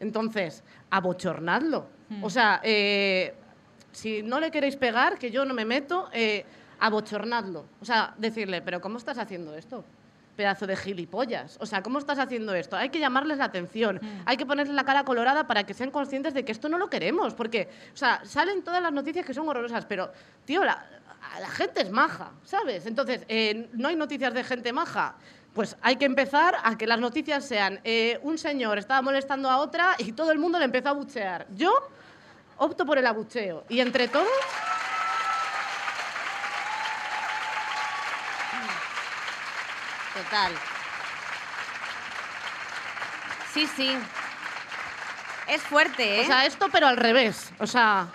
[0.00, 1.86] Entonces, abochornadlo.
[2.22, 3.34] O sea, eh,
[3.92, 6.44] si no le queréis pegar, que yo no me meto, eh,
[6.78, 7.64] abochornadlo.
[7.80, 9.84] O sea, decirle, pero ¿cómo estás haciendo esto?
[10.36, 11.56] Pedazo de gilipollas.
[11.60, 12.76] O sea, ¿cómo estás haciendo esto?
[12.76, 14.00] Hay que llamarles la atención.
[14.26, 16.90] Hay que ponerles la cara colorada para que sean conscientes de que esto no lo
[16.90, 17.34] queremos.
[17.34, 20.12] Porque, o sea, salen todas las noticias que son horrorosas, pero,
[20.44, 20.86] tío, la,
[21.40, 22.86] la gente es maja, ¿sabes?
[22.86, 25.16] Entonces, eh, no hay noticias de gente maja.
[25.56, 29.56] Pues hay que empezar a que las noticias sean eh, un señor estaba molestando a
[29.56, 31.46] otra y todo el mundo le empezó a buchear.
[31.54, 31.72] Yo
[32.58, 33.64] opto por el abucheo.
[33.70, 34.28] Y entre todos...
[40.12, 40.52] Total.
[43.54, 43.96] Sí, sí.
[45.48, 46.20] Es fuerte, ¿eh?
[46.20, 47.50] O sea, esto pero al revés.
[47.60, 48.08] O sea...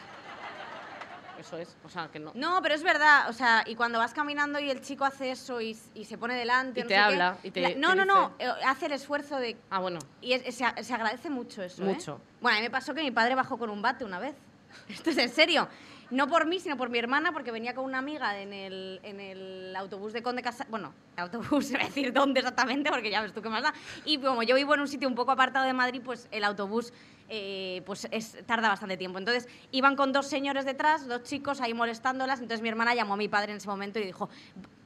[1.52, 1.76] Eso es.
[1.84, 2.32] O sea, que no...
[2.34, 5.60] no, pero es verdad, o sea, y cuando vas caminando y el chico hace eso
[5.62, 7.90] y, y se pone delante, Y no te sé qué, habla, y te- la- no,
[7.92, 10.00] te no, no, dice- eh, hace el esfuerzo de Ah, bueno.
[10.22, 11.84] y es- se, se agradece mucho eso.
[11.84, 11.86] ¿eh?
[11.86, 12.22] Mucho.
[12.40, 14.36] Bueno, a mí me pasó que mi padre bajó con un bate una vez.
[14.90, 15.68] Esto es en serio.
[16.10, 19.22] No por mí, sino por mi hermana, porque venía con una amiga en el, en
[19.22, 20.66] el autobús de Conde Casa.
[20.70, 23.74] Bueno, autobús, iba a decir dónde exactamente, porque ya ves tú qué más da.
[24.04, 26.92] Y como yo vivo en un sitio un poco apartado de Madrid, pues el autobús
[27.34, 29.18] eh, pues es, tarda bastante tiempo.
[29.18, 32.42] Entonces iban con dos señores detrás, dos chicos ahí molestándolas.
[32.42, 34.30] Entonces mi hermana llamó a mi padre en ese momento y dijo: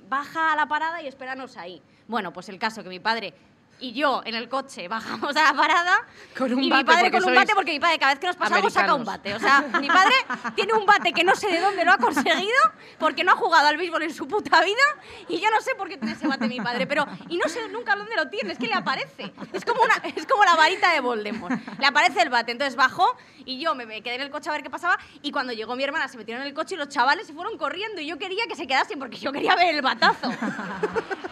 [0.08, 1.82] Baja a la parada y espéranos ahí.
[2.08, 3.34] Bueno, pues el caso que mi padre
[3.80, 6.06] y yo en el coche bajamos a la parada
[6.38, 8.28] Con un y bate, mi padre con un bate porque mi padre cada vez que
[8.28, 9.34] nos pasamos saca un bate.
[9.34, 10.16] O sea, mi padre
[10.56, 12.58] tiene un bate que no sé de dónde lo ha conseguido
[13.00, 14.84] porque no ha jugado al béisbol en su puta vida
[15.28, 17.68] y yo no sé por qué tiene ese bate mi padre, pero y no sé
[17.70, 19.34] nunca dónde lo tiene, es que le aparece.
[19.52, 21.56] Es como una es como la varita de Voldemort.
[21.80, 23.16] Le aparece el bate, entonces bajó
[23.46, 25.76] y yo me, me quedé en el coche a ver qué pasaba y cuando llegó
[25.76, 28.18] mi hermana se metieron en el coche y los chavales se fueron corriendo y yo
[28.18, 30.32] quería que se quedasen porque yo quería ver el batazo.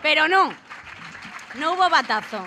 [0.02, 0.54] Pero no.
[1.60, 2.44] No hubo batazo.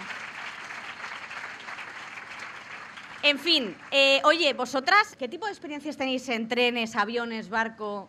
[3.23, 8.09] En fin, eh, oye, vosotras, ¿qué tipo de experiencias tenéis en trenes, aviones, barco?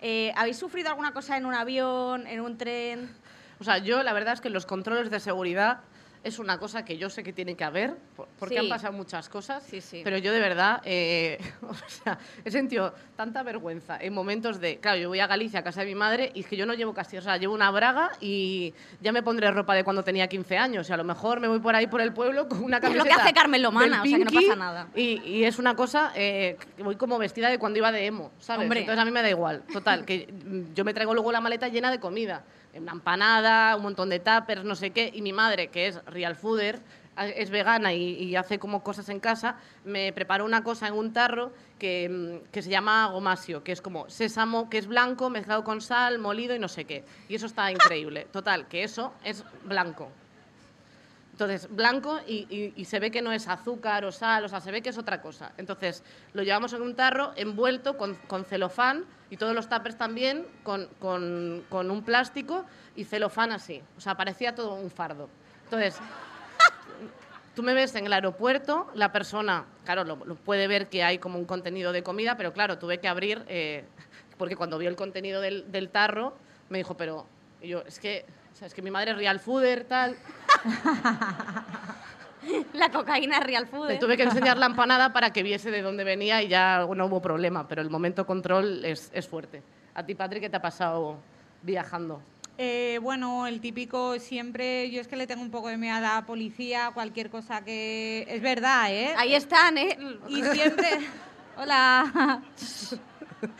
[0.00, 3.08] Eh, ¿Habéis sufrido alguna cosa en un avión, en un tren?
[3.60, 5.80] O sea, yo la verdad es que los controles de seguridad
[6.24, 8.60] es una cosa que yo sé que tiene que haber, por- porque Sí.
[8.60, 10.02] han pasado muchas cosas, Sí, sí.
[10.04, 14.98] pero yo de verdad, eh, o sea, he sentido tanta vergüenza en momentos de, claro,
[14.98, 16.94] yo voy a Galicia, a casa de mi madre, y es que yo no llevo
[16.94, 20.56] casi, o sea, llevo una braga y ya me pondré ropa de cuando tenía 15
[20.58, 22.82] años, y a lo mejor me voy por ahí por el pueblo con una Es
[22.84, 24.88] lo que camiseta hace Carmen Lomana, o sea, que no pasa nada.
[24.94, 28.30] Y, y es una cosa eh, que voy como vestida de cuando iba de emo,
[28.38, 28.62] ¿sabes?
[28.62, 28.80] Hombre.
[28.80, 29.62] Entonces a mí me da igual.
[29.72, 30.32] Total, que
[30.74, 32.44] yo me traigo luego la maleta llena de comida.
[32.74, 35.10] Una empanada, un montón de tuppers, no sé qué.
[35.12, 36.80] Y mi madre, que es real fooder,
[37.16, 41.12] es vegana y, y hace como cosas en casa, me preparó una cosa en un
[41.12, 45.64] tarro que, mm, que se llama gomasio, que es como sésamo, que es blanco, mezclado
[45.64, 47.04] con sal, molido y no sé qué.
[47.28, 48.26] Y eso está increíble.
[48.32, 50.10] Total, que eso es blanco.
[51.44, 54.80] Entonces, blanco y, se ve que no es azúcar o sal, o sea, se ve
[54.80, 55.52] que es otra cosa.
[55.56, 60.46] Entonces, lo llevamos en un tarro envuelto con, con celofán y todos los tuppers también
[60.62, 62.64] con, un plástico
[62.94, 63.82] y celofán así.
[63.96, 65.28] O sea, parecía todo un fardo.
[65.64, 65.98] Entonces,
[67.56, 71.40] tú me ves en el aeropuerto, la persona, claro, lo, puede ver que hay como
[71.40, 73.84] un contenido de comida, pero claro, tuve que abrir, eh,
[74.38, 76.36] porque cuando vio el contenido del, tarro,
[76.68, 77.26] me dijo, pero
[77.60, 78.26] yo, es que,
[78.60, 80.16] o es que mi madre es real fooder, tal.
[82.72, 83.88] La cocaína real food.
[83.88, 87.06] Le tuve que enseñar la empanada para que viese de dónde venía y ya no
[87.06, 89.62] hubo problema, pero el momento control es, es fuerte.
[89.94, 91.18] A ti, Patrick, ¿qué te ha pasado
[91.62, 92.20] viajando?
[92.58, 96.00] Eh, bueno, el típico siempre, yo es que le tengo un poco de miedo a
[96.00, 98.26] la policía, cualquier cosa que...
[98.28, 99.14] Es verdad, ¿eh?
[99.16, 99.96] Ahí están, ¿eh?
[100.28, 100.88] Y siempre...
[101.56, 102.42] Hola.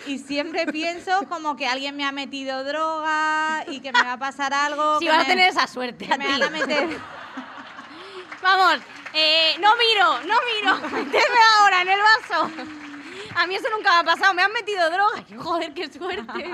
[0.07, 4.19] Y siempre pienso como que alguien me ha metido droga y que me va a
[4.19, 5.01] pasar algo.
[5.01, 6.89] Si vas a tener esa suerte, que a me van a meter...
[8.43, 8.81] Vamos,
[9.13, 10.89] eh, no miro, no miro.
[11.05, 12.51] Méteme ahora en el vaso.
[13.35, 14.35] A mí eso nunca me ha pasado.
[14.35, 15.25] Me han metido droga.
[15.39, 16.51] Joder, qué suerte.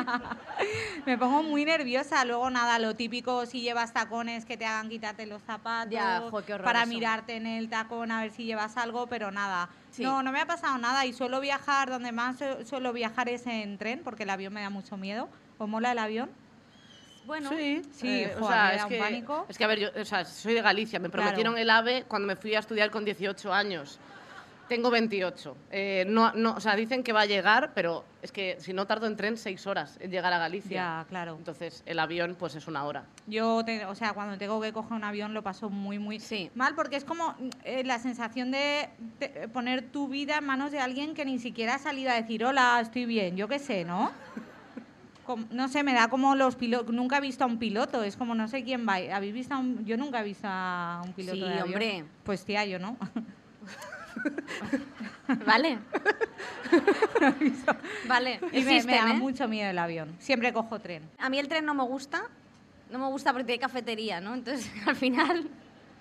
[1.06, 2.24] Me pongo muy nerviosa.
[2.24, 5.92] Luego, nada, lo típico si llevas tacones que te hagan quitarte los zapatos.
[5.92, 9.68] Ya, jo, qué Para mirarte en el tacón a ver si llevas algo, pero nada.
[9.98, 10.04] Sí.
[10.04, 11.04] No, no me ha pasado nada.
[11.04, 14.62] Y suelo viajar, donde más su- suelo viajar es en tren, porque el avión me
[14.62, 15.28] da mucho miedo.
[15.58, 16.30] ¿Os mola el avión?
[17.26, 19.46] Bueno, sí, sí, eh, o sea, me es da un que, pánico.
[19.48, 21.24] es que, a ver, yo o sea, soy de Galicia, me Claro.
[21.24, 23.98] prometieron el AVE cuando me fui a estudiar con 18 años.
[24.68, 25.56] Tengo 28.
[25.70, 28.86] Eh, no, no, o sea, dicen que va a llegar, pero es que si no
[28.86, 30.74] tardo en tren seis horas en llegar a Galicia.
[31.00, 31.36] Ya, claro.
[31.38, 33.04] Entonces el avión pues es una hora.
[33.26, 36.50] Yo, te- o sea, cuando tengo que coger un avión lo paso muy, muy Sí.
[36.54, 38.90] mal porque es como eh, la sensación de,
[39.52, 42.78] poner tu vida en manos de alguien que ni siquiera ha salido a decir, hola,
[42.82, 44.10] estoy bien, yo qué sé, ¿no?
[45.50, 46.94] No sé, me da como los pilotos.
[46.94, 48.94] Nunca he visto a un piloto, es como no sé quién va.
[49.14, 49.84] ¿Habéis visto a un.?
[49.84, 51.66] Yo nunca he visto a un piloto Sí, de avión.
[51.68, 52.04] hombre.
[52.24, 52.96] Pues tía, yo no.
[55.46, 55.78] ¿Vale?
[58.08, 59.14] vale, Y me, me existen, da ¿eh?
[59.14, 60.14] mucho miedo el avión.
[60.18, 61.02] Siempre cojo tren.
[61.18, 62.22] A mí el tren no me gusta,
[62.90, 64.34] no me gusta porque hay cafetería, ¿no?
[64.34, 65.48] Entonces, al final,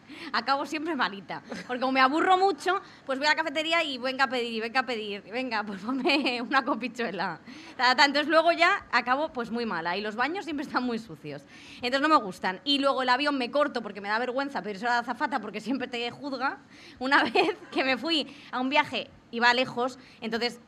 [0.34, 1.42] acabo siempre malita.
[1.68, 4.82] Porque como me aburro mucho, pues voy a la cafetería y venga a pedir, venga
[4.82, 7.40] a pedir, venga, pues ponme una copichuela.
[7.78, 11.44] Entonces luego ya acabo pues muy mala y los baños siempre están muy sucios.
[11.78, 12.60] Entonces no me gustan.
[12.64, 15.62] Y luego el avión me corto porque me da vergüenza pedir a la azafata porque
[15.62, 16.60] siempre te juzga.
[17.00, 20.60] Una vez que me fui a un viaje, iba lejos, entonces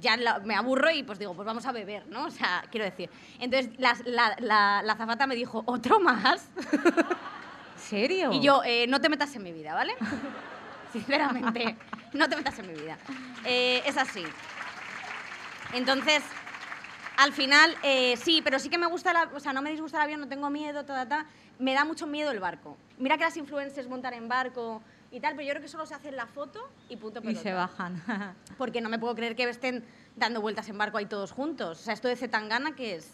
[0.00, 2.26] ya me aburro y pues digo, pues vamos a beber, ¿no?
[2.26, 3.08] O sea, quiero decir.
[3.40, 6.48] Entonces la, la, la, la azafata me dijo, ¿otro más?
[7.88, 8.32] ¿Serio?
[8.32, 9.94] Y yo, eh, no te metas en mi vida, ¿vale?
[10.92, 11.76] Sinceramente,
[12.12, 12.96] no te metas en mi vida.
[13.44, 14.24] Eh, es así.
[15.72, 16.22] Entonces,
[17.16, 19.98] al final, eh, sí, pero sí que me gusta, la, o sea, no me disgusta
[19.98, 21.26] el avión, no tengo miedo, toda, ta,
[21.58, 22.76] me da mucho miedo el barco.
[22.98, 25.94] Mira que las influencers montan en barco y tal, pero yo creo que solo se
[25.94, 27.42] hacen la foto y punto Y pelota.
[27.42, 28.02] se bajan.
[28.58, 29.84] Porque no me puedo creer que estén
[30.16, 31.80] dando vueltas en barco ahí todos juntos.
[31.80, 33.10] O sea, esto de Zetangana, que es?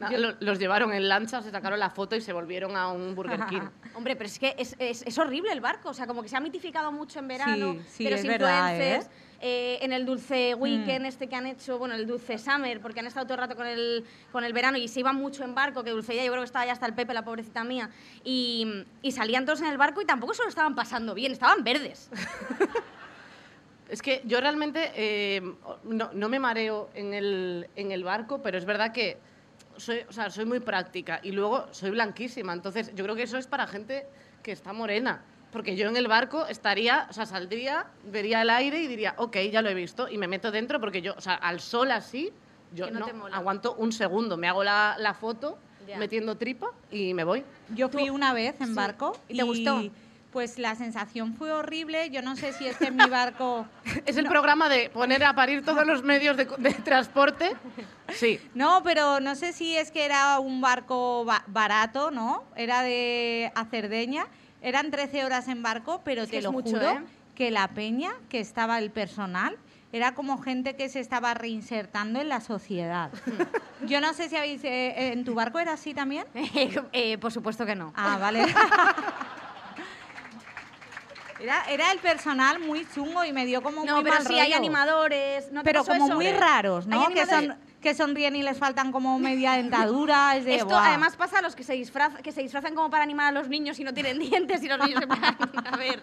[0.00, 3.40] Lo- los llevaron en lancha, se sacaron la foto y se volvieron a un Burger
[3.48, 3.62] King.
[3.94, 5.90] Hombre, pero es que es, es- es horrible el barco.
[5.90, 7.74] O sea, como que se ha mitificado mucho en verano.
[7.74, 9.10] Sí, sí, pero es sin verdad, influencers.
[9.40, 11.06] eh, en el dulce weekend Mm.
[11.06, 13.66] este que han hecho, bueno, el dulce summer, porque han estado todo el rato con
[13.66, 16.46] el, con el verano y se iban mucho en barco, que Dulceía yo creo que
[16.46, 17.88] estaba ya hasta el Pepe, la pobrecita mía,
[18.24, 21.62] y, y salían todos en el barco y tampoco se lo estaban pasando bien, estaban
[21.64, 22.10] verdes.
[23.88, 25.42] Es que yo realmente eh,
[25.84, 29.18] no, no me mareo en el, en el barco, pero es verdad que
[29.78, 32.52] soy, o sea, soy muy práctica y luego soy blanquísima.
[32.52, 34.06] Entonces, yo creo que eso es para gente
[34.42, 35.22] que está morena.
[35.50, 39.36] Porque yo en el barco estaría, o sea, saldría, vería el aire y diría, ok,
[39.52, 42.32] ya lo he visto, y me meto dentro porque yo, o sea, al sol así,
[42.72, 45.56] yo no no, aguanto un segundo, me hago la, la foto
[45.86, 45.96] Ya.
[45.98, 47.44] metiendo tripa y me voy.
[47.68, 48.74] Yo fui una vez en Sí.
[48.74, 49.80] barco ¿Y te gustó?
[50.34, 52.10] Pues la sensación fue horrible.
[52.10, 53.66] Yo no sé si es que en mi barco.
[54.04, 57.52] Es el programa de poner a parir todos los medios de, de transporte.
[58.12, 58.40] Sí.
[58.52, 62.42] No, pero no sé si es que era un barco ba- barato, ¿no?
[62.56, 64.26] Era de a Cerdeña.
[64.60, 67.00] Eran 13 horas en barco, pero Es te lo mucho, juro ¿eh?
[67.36, 69.56] que la peña, que estaba el personal,
[69.92, 73.12] era como gente que se estaba reinsertando en la sociedad.
[73.86, 74.64] Yo no sé si habéis...
[74.64, 76.26] eh, ¿En tu barco era así también?
[76.92, 77.92] Eh, por supuesto que no.
[77.94, 78.44] Ah, vale.
[81.44, 84.32] Era, era el personal muy chungo y me dio como no, muy pero mal sí
[84.38, 84.56] hay rollo.
[84.56, 85.52] animadores.
[85.52, 86.14] ¿no te pero pasó como eso?
[86.14, 87.06] muy raros, ¿no?
[87.06, 90.36] Hay Que, son, que sonríen y les faltan como media dentadura.
[90.36, 90.88] Es de, Esto "Buah".
[90.88, 93.48] además pasa a los que se, disfrazan, que se disfrazan como para animar a los
[93.48, 95.36] niños y no tienen dientes y los niños en plan,
[95.70, 96.02] a ver,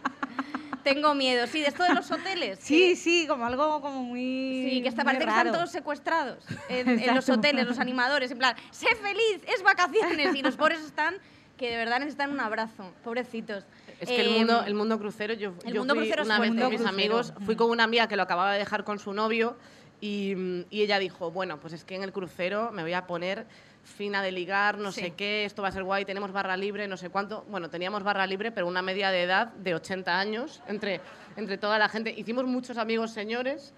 [0.83, 1.47] tengo miedo.
[1.47, 2.59] Sí, de esto de los hoteles.
[2.61, 4.21] Sí, que- sí, como algo como muy
[4.69, 5.39] Sí, que hasta parece que raro.
[5.49, 10.35] están todos secuestrados en, en los hoteles, los animadores, en plan, sé feliz, es vacaciones.
[10.35, 11.15] Y los pobres están
[11.57, 13.65] que de verdad necesitan un abrazo, pobrecitos.
[14.01, 16.49] Es que el mundo, el mundo crucero, yo, el yo mundo fui crucero una vez
[16.55, 19.55] con mis amigos, fui con una amiga que lo acababa de dejar con su novio
[20.01, 23.05] y, mm, y ella dijo, bueno, pues es que en el crucero me voy a
[23.05, 23.45] poner
[23.83, 25.01] fina de ligar, no Sí.
[25.01, 27.45] sé qué, esto va a ser guay, tenemos barra libre, no sé cuánto.
[27.49, 30.99] Bueno, teníamos barra libre, pero una media de edad de 80 años entre,
[31.37, 32.11] entre toda la gente.
[32.15, 33.73] Hicimos muchos amigos señores,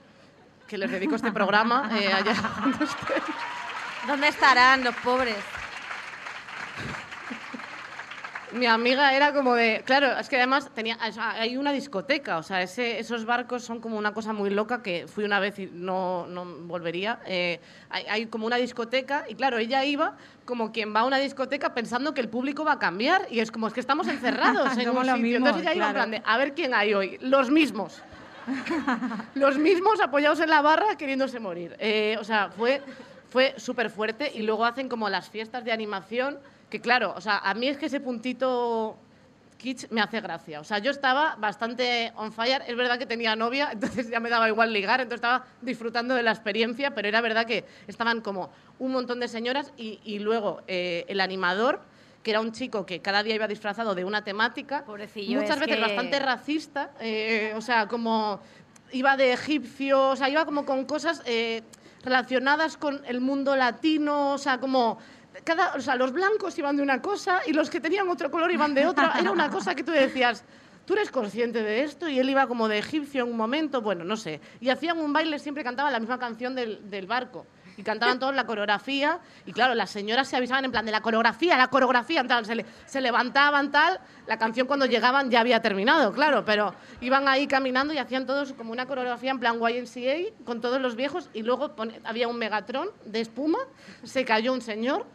[0.68, 3.24] que les dedico este programa eh, allá donde estén.
[4.08, 5.36] ¿Dónde estarán los pobres?
[8.54, 12.62] Mi amiga era como de, claro, es que además tenía, hay una discoteca, o sea,
[12.62, 16.28] ese- esos barcos son como una cosa muy loca que fui una vez y no,
[16.28, 17.20] no volvería.
[17.26, 21.18] Eh, hay, hay como una discoteca y claro, ella iba como quien va a una
[21.18, 24.72] discoteca pensando que el público va a cambiar y es como es que estamos encerrados
[24.78, 25.18] en un sitio.
[25.18, 26.10] mismos, Entonces ella iba en claro.
[26.10, 28.02] plan de, a ver quién hay hoy, los mismos.
[29.36, 31.76] los mismos apoyados en la barra queriéndose morir.
[31.80, 32.82] Eh, o sea, fue,
[33.30, 36.38] fue súper fuerte y luego hacen como las fiestas de animación,
[36.74, 38.98] que claro, o sea, a mí es que ese puntito
[39.60, 40.60] kitsch me hace gracia.
[40.60, 44.28] O sea, yo estaba bastante on fire, es verdad que tenía novia, entonces ya me
[44.32, 48.50] daba igual ligar, entonces estaba disfrutando de la experiencia, pero era verdad que estaban como
[48.80, 51.80] un montón de señoras y, y luego eh, el animador
[52.24, 55.60] que era un chico que cada día iba disfrazado de una temática, Pobrecillo, muchas es
[55.60, 58.40] veces que- bastante racista, eh, o sea, como
[58.94, 61.62] iba de egipcio, o sea, iba como con cosas eh,
[62.04, 64.98] relacionadas con el mundo latino, o sea, como
[65.98, 69.14] los blancos iban de una cosa y los que tenían otro color iban de otra.
[69.20, 70.44] Era una cosa que tú decías,
[70.86, 72.08] ¿tú eres consciente de esto?
[72.08, 74.40] Y él iba como de egipcio en un momento, bueno, no sé.
[74.60, 77.46] Y hacían un baile, siempre cantaban la misma canción del barco.
[77.76, 79.20] Y cantaban todos la coreografía.
[79.46, 82.24] Y claro, las señoras se avisaban en plan de la coreografía, la coreografía.
[82.28, 84.00] Tal, se, le- se levantaban tal.
[84.28, 86.46] La canción cuando llegaban ya había terminado, claro.
[86.46, 90.80] Pero iban ahí caminando y hacían todos como una coreografía en plan YMCA con todos
[90.80, 91.30] los viejos.
[91.34, 93.58] Y luego había un megatrón de espuma.
[94.04, 95.06] Se cayó un señor.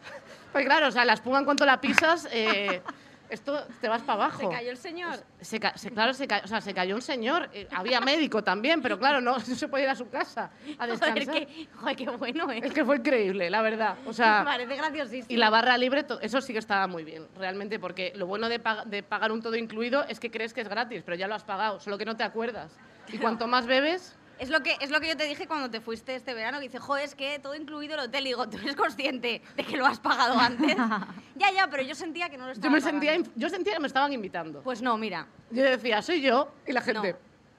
[0.51, 2.81] Pues claro, o sea, la espuma en cuanto la pisas, eh,
[3.29, 4.39] esto te vas para abajo.
[4.39, 5.15] Se cayó el señor.
[5.41, 7.49] Se ca- se- claro, se, o sea, se cayó un señor.
[7.53, 10.87] eh, había médico también, pero claro, no, no se puede ir a su casa a
[10.87, 11.25] descansar.
[11.25, 12.61] Joder, qué, joder, qué bueno, ¿eh?
[12.63, 13.95] Es que fue increíble, la verdad.
[14.05, 15.27] O sea, Me parece graciosísimo.
[15.29, 18.61] y la barra libre, eso sí que estaba muy bien, realmente, porque lo bueno de,
[18.61, 21.35] pag- de pagar un todo incluido es que crees que es gratis, pero ya lo
[21.35, 22.75] has pagado, solo que no te acuerdas.
[23.11, 25.81] Y cuanto más bebes, Es lo, que, es lo que yo te dije cuando te
[25.81, 28.23] fuiste este verano, que dice, joder, es que todo incluido el hotel.
[28.25, 30.75] Y digo, ¿tú eres consciente de que lo has pagado antes?
[31.35, 33.31] ya, ya, pero yo sentía que no lo estaba yo, me sentía, pagando.
[33.35, 34.61] yo sentía que me estaban invitando.
[34.61, 35.27] Pues no, mira.
[35.51, 37.17] Yo decía, soy yo, y la gente, No.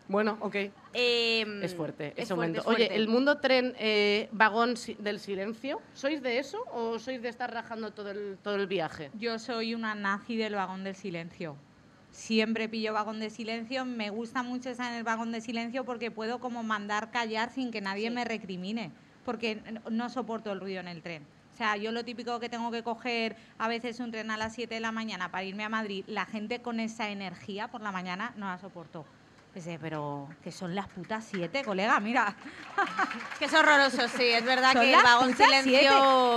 [0.09, 0.55] bueno, ok.
[0.95, 2.59] em, Es fuerte es ese fuerte, momento.
[2.61, 2.85] es fuerte.
[2.87, 7.29] Oye, el mundo tren eh, vagón si- del silencio, ¿sois de eso o sois de
[7.29, 9.11] estar rajando todo el, todo el viaje?
[9.15, 11.57] Yo soy una nazi del vagón del silencio.
[12.21, 13.87] Siempre pillo vagón de silencio.
[13.87, 17.71] Me gusta mucho estar en el vagón de silencio porque puedo como mandar callar sin
[17.71, 18.15] que nadie Sí.
[18.15, 18.91] me recrimine.
[19.25, 21.27] Porque no soporto el ruido en el tren.
[21.55, 24.55] O sea, yo lo típico que tengo que coger a veces un tren a las
[24.55, 27.91] 7 de la mañana para irme a Madrid, la gente con esa energía por la
[27.91, 29.07] mañana no la soporto.
[29.55, 32.35] Dice, pero que son las putas 7, colega, mira.
[33.39, 35.95] Que es horroroso, sí, es verdad Son que el vagón silencio siete,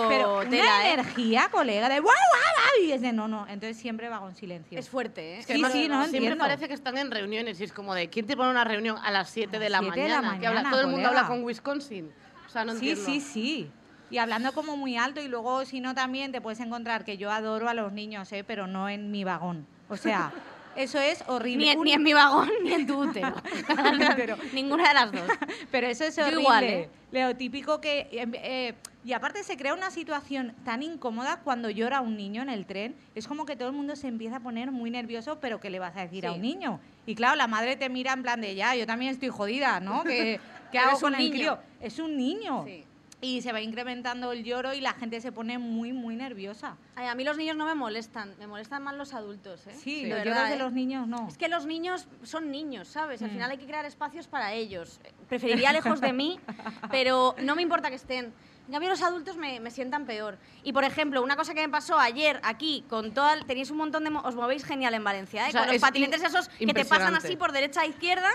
[0.09, 0.93] pero una tela, ¿eh?
[0.93, 4.79] energía, colega, de guau, guau, guau, y es de no, no, entonces siempre vagón silencio.
[4.79, 5.39] Es fuerte, ¿eh?
[5.39, 6.37] Es que Sí, además sí, no siempre entiendo.
[6.43, 9.11] parece que están en reuniones y es como de, ¿quién te pone una reunión a
[9.11, 10.39] las 7 de, la siete de la mañana?
[10.39, 11.19] Que habla- todo el mundo colega.
[11.25, 12.11] habla con Wisconsin.
[12.47, 13.05] O sea, no sí, entiendo.
[13.05, 13.71] sí, sí.
[14.09, 17.31] Y hablando como muy alto y luego si no también te puedes encontrar que yo
[17.31, 18.43] adoro a los niños, ¿eh?
[18.43, 19.67] pero no en mi vagón.
[19.89, 20.31] O sea,
[20.75, 21.65] eso es horrible.
[21.65, 23.33] Ni, en- Un- ni en mi vagón ni en tu útero.
[24.53, 25.21] Ninguna de las dos.
[25.71, 26.41] Pero eso es Yo horrible.
[26.41, 26.89] igual, ¿eh?
[27.11, 28.07] Lo típico que...
[28.11, 28.73] eh, eh,
[29.05, 32.95] y aparte se crea una situación tan incómoda cuando llora un niño en el tren.
[33.15, 35.77] Es como que todo el mundo se empieza a poner muy nervioso, pero ¿qué le
[35.79, 36.79] vas a decir a un niño?
[37.05, 40.03] Y claro, la madre te mira en plan de, ya, yo también estoy jodida, ¿no?
[40.05, 40.39] ¿Qué,
[40.71, 41.33] qué hago con un el niño.
[41.33, 41.59] crío?
[41.81, 42.63] Es un niño.
[42.65, 42.85] Sí.
[43.23, 46.75] Y se va incrementando el lloro y la gente se pone muy, muy nerviosa.
[46.95, 49.73] Ay, a mí los niños no me molestan, me molestan más los adultos, ¿eh?
[49.81, 50.59] Sí, De los verdad, lloros de ¿eh?
[50.59, 51.27] los niños no.
[51.29, 53.21] Es que los niños son niños, ¿sabes?
[53.21, 53.33] Al Mm.
[53.33, 54.99] final hay que crear espacios para ellos.
[55.29, 56.37] Preferiría lejos de mí,
[56.91, 58.33] pero no me importa que estén.
[58.67, 60.37] En cambio, los adultos me, me sientan peor.
[60.65, 63.35] Y, por ejemplo, una cosa que me pasó ayer aquí, con toda...
[63.35, 64.09] el- Tenéis un montón de...
[64.09, 65.49] Os movéis genial en Valencia, ¿eh?
[65.49, 67.85] O sea, con los es patinetes in- esos que te pasan así por derecha a
[67.85, 68.29] izquierda.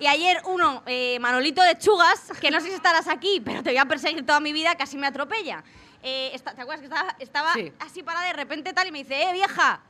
[0.00, 3.70] Y ayer uno, eh, Manolito de Chugas, que no sé si estarás aquí, pero te
[3.70, 5.62] voy a perseguir toda mi vida, casi me atropella.
[6.02, 7.72] Eh, ¿Te acuerdas que estaba, estaba Sí.
[7.80, 9.80] así parada de repente tal y me dice, ¡eh, vieja!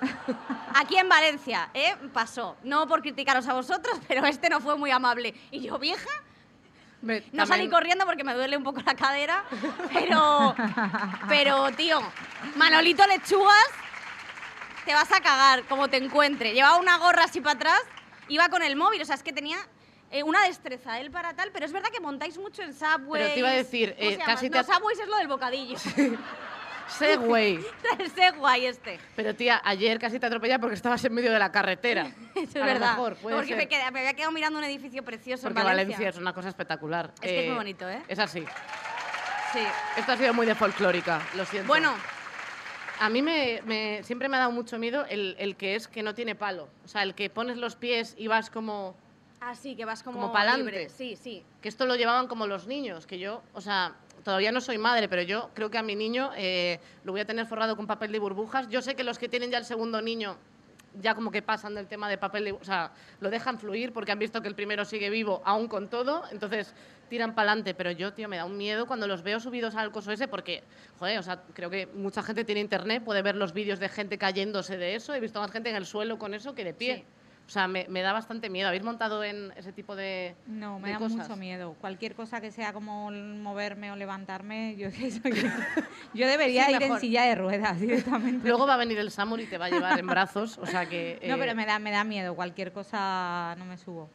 [0.74, 1.96] Aquí en Valencia, ¿eh?
[2.12, 2.56] Pasó.
[2.64, 5.34] No por criticaros a vosotros, pero este no fue muy amable.
[5.50, 6.10] Y yo, vieja,
[7.00, 9.44] Me- no salí corriendo porque me duele un poco la cadera,
[9.92, 10.54] pero,
[11.28, 11.98] pero tío,
[12.56, 13.70] Manolito Lechugas,
[14.84, 16.52] te vas a cagar como te encuentre.
[16.52, 17.80] Llevaba una gorra así para atrás,
[18.28, 19.56] iba con el móvil, o sea, es que tenía
[20.10, 23.22] eh, una destreza él para tal, pero es verdad que montáis mucho en Subway.
[23.22, 25.76] Pero te iba a decir, eh, casi te No, Subways es lo del bocadillo.
[26.88, 27.58] Segway.
[27.98, 28.98] el Segway este.
[29.16, 32.06] Pero tía, ayer casi te atropella porque estabas en medio de la carretera.
[32.34, 32.90] Eso es A lo verdad.
[32.92, 33.56] mejor, puede porque ser.
[33.56, 35.96] me, quedé- me había quedado mirando un edificio precioso Porque en Valencia.
[35.96, 36.08] Valencia.
[36.10, 37.12] es una cosa espectacular.
[37.16, 38.02] Es que es muy bonito, ¿eh?
[38.08, 38.44] Es así.
[39.52, 39.60] Sí.
[39.96, 41.66] Esto ha sido muy de folclórica, lo siento.
[41.66, 41.92] Bueno,
[43.00, 46.02] A mí me, me- siempre me ha dado mucho miedo el, el que es que
[46.02, 46.68] no tiene palo.
[46.84, 48.94] O sea, el que pones los pies y vas como...
[49.40, 50.88] así que vas como, Como pa'lante.
[50.88, 51.42] Sí, sí.
[51.60, 53.94] Que esto lo llevaban como los niños, que yo, o sea,
[54.24, 57.26] todavía no soy madre, pero yo creo que a mi niño eh, lo voy a
[57.26, 58.68] tener forrado con papel de burbujas.
[58.68, 60.36] Yo sé que los que tienen ya el segundo niño
[61.00, 62.56] ya como que pasan del tema de papel.
[62.60, 65.88] O sea, lo dejan fluir porque han visto que el primero sigue vivo aún con
[65.88, 66.74] todo, entonces
[67.08, 67.74] tiran para adelante.
[67.74, 70.62] Pero yo, tío, me da un miedo cuando los veo subidos al coso ese porque,
[70.98, 74.18] joder, o sea, creo que mucha gente tiene internet, puede ver los vídeos de gente
[74.18, 75.14] cayéndose de eso.
[75.14, 77.04] He visto más gente en el suelo con eso que de pie.
[77.46, 78.66] O sea, me, me da bastante miedo.
[78.66, 81.18] ¿Habéis montado en ese tipo de No, me de da cosas?
[81.28, 81.76] mucho miedo.
[81.80, 84.88] Cualquier cosa que sea como moverme o levantarme, yo,
[86.14, 87.00] yo debería Sí, ir en mejor.
[87.00, 88.48] silla de ruedas directamente.
[88.48, 90.86] Luego va a venir el Samur y te va a llevar en brazos, o sea
[90.88, 91.20] que...
[91.26, 92.34] no, eh, pero me da, me da miedo.
[92.34, 94.10] Cualquier cosa no me subo.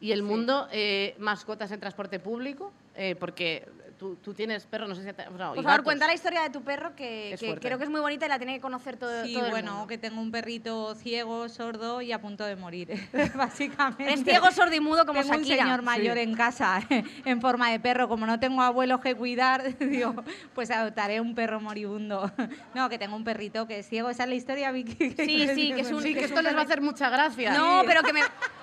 [0.00, 3.66] Y el mundo, eh, mascotas en transporte público, eh, porque
[3.98, 5.12] tú, tú tienes perro, no sé si...
[5.12, 7.66] te- Por favor, cuenta la historia de tu perro, que, Es que fuerte.
[7.66, 9.72] creo que es muy bonita y la tiene que conocer todo, Sí, todo el bueno,
[9.72, 9.86] mundo.
[9.86, 12.88] que tengo un perrito ciego, sordo y a punto de morir,
[13.34, 14.12] básicamente.
[14.12, 16.80] Es ciego, sordo y mudo como tengo un señor mayor en casa
[17.24, 18.08] en forma de perro.
[18.08, 20.14] Como no tengo abuelos que cuidar, digo,
[20.54, 22.30] pues adoptaré un perro moribundo.
[22.74, 24.10] No, que tengo un perrito que es ciego.
[24.10, 25.10] Esa es la historia, Vicky.
[25.10, 27.52] Sí, sí, que es un- Sí, que esto les va a hacer mucha gracia.
[27.52, 28.20] No, pero que me...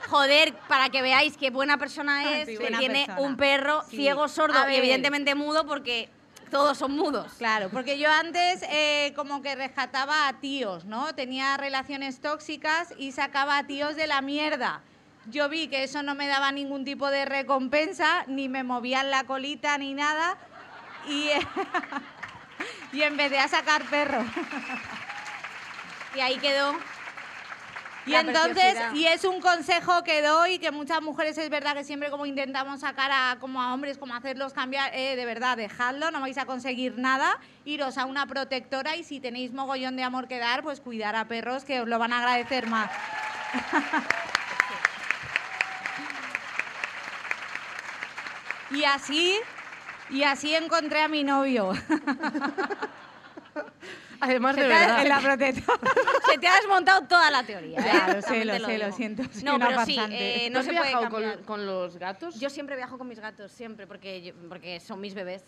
[0.09, 3.21] Joder, para que veáis qué buena persona Ah, es, sí, que tiene persona.
[3.21, 3.95] un perro Sí.
[3.97, 4.81] ciego, sordo y ver.
[5.23, 6.09] Evidentemente mudo porque
[6.51, 7.33] todos son mudos.
[7.37, 11.15] Claro, porque yo antes eh, como que rescataba a tíos, ¿no?
[11.15, 14.81] Tenía relaciones tóxicas y sacaba a tíos de la mierda.
[15.27, 19.23] Yo vi que eso no me daba ningún tipo de recompensa, ni me movían la
[19.23, 20.37] colita ni nada,
[21.07, 21.29] y,
[22.91, 24.25] y empecé a sacar perros.
[26.15, 26.73] Y ahí quedó.
[28.05, 32.09] Y entonces, y es un consejo que doy, que muchas mujeres es verdad que siempre
[32.09, 36.19] como intentamos sacar a, como a hombres, como hacerlos cambiar, eh, de verdad, dejadlo, no
[36.19, 40.39] vais a conseguir nada, iros a una protectora y si tenéis mogollón de amor que
[40.39, 42.91] dar, pues cuidar a perros que os lo van a agradecer más.
[48.71, 49.35] y así,
[50.09, 51.71] y así encontré a mi novio.
[54.23, 55.01] Además, de verdad.
[55.01, 55.79] en la protectora.
[56.31, 57.79] Se te ha desmontado toda la teoría.
[57.79, 57.83] ¿eh?
[57.85, 58.97] Ya, lo sé, lo te sé, lo digo.
[58.97, 61.35] siento, soy No, pero sí, eh, ¿Tú no has se puede viajado cambiar.
[61.37, 62.39] con, con los gatos?
[62.39, 65.43] Yo siempre viajo con mis gatos, siempre, porque, yo- porque son mis bebés.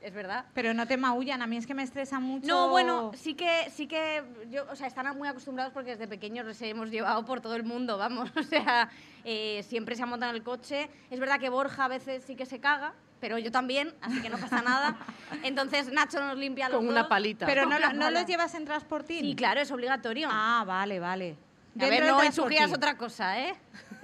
[0.00, 0.46] Es verdad.
[0.52, 2.48] Pero no te maullan, a mí es que me estresa mucho.
[2.48, 6.44] No, bueno, sí que, sí que, yo, o sea, están muy acostumbrados porque desde pequeños
[6.44, 8.28] los hemos llevado por todo el mundo, vamos.
[8.36, 8.90] O sea,
[9.24, 10.90] eh, siempre se han montado en el coche.
[11.08, 14.28] Es verdad que Borja a veces sí que se caga, pero yo también, así que
[14.28, 14.96] no pasa nada.
[15.44, 17.46] Entonces Nacho nos limpia los Con una palita.
[17.46, 19.20] Pero no, no los llevas en transportín.
[19.20, 20.28] Sí, claro, es obligatorio.
[20.28, 21.36] Ah, vale, vale.
[21.80, 23.54] A ver, no sugieras otra cosa, ¿eh?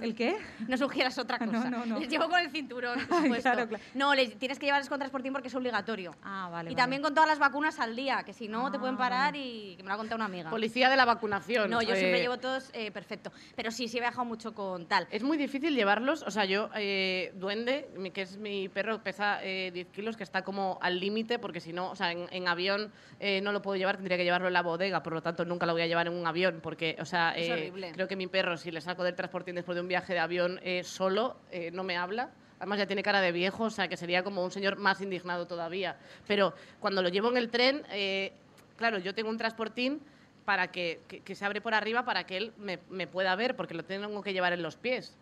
[0.01, 0.37] ¿El qué?
[0.69, 1.71] No sugieras otra No, cosa.
[1.71, 1.99] no, no.
[1.99, 3.43] Les llevo con el cinturón, por supuesto.
[3.51, 3.85] claro, claro.
[3.95, 6.15] No, les, tienes que llevarles con transportín porque es obligatorio.
[6.23, 6.71] Ah, vale.
[6.71, 6.77] y vale.
[6.83, 9.75] también con todas las vacunas al día, que si no te pueden Ah, parar y
[9.77, 10.51] que me lo ha contado una amiga.
[10.51, 11.69] Policía de la vacunación.
[11.71, 13.33] No, yo siempre eh, llevo todos eh, perfecto.
[13.57, 15.07] Pero sí, sí he viajado mucho con tal.
[15.11, 16.23] Es muy difícil llevarlos.
[16.23, 20.23] O sea, yo, eh, Duende, mi- que es mi perro, pesa eh, 10 kilos, que
[20.25, 23.63] está como al límite, porque si no, o sea, en, en avión eh, no lo
[23.63, 25.87] puedo llevar, tendría que llevarlo en la bodega, por lo tanto nunca lo voy a
[25.87, 27.47] llevar en un avión, porque, o sea, eh,
[27.93, 30.61] creo que mi perro, si le saco del transporte después de un viaje de avión
[30.63, 32.31] eh, solo, eh, no me habla.
[32.59, 35.47] Además ya tiene cara de viejo, o sea que sería como un señor más indignado
[35.47, 35.97] todavía.
[36.27, 38.33] Pero cuando lo llevo en el tren, eh,
[38.77, 40.01] claro, yo tengo un transportín
[40.45, 41.01] para que,
[41.35, 44.55] se abre por arriba para que él me, pueda ver, porque lo tengo que llevar
[44.55, 45.19] en los pies,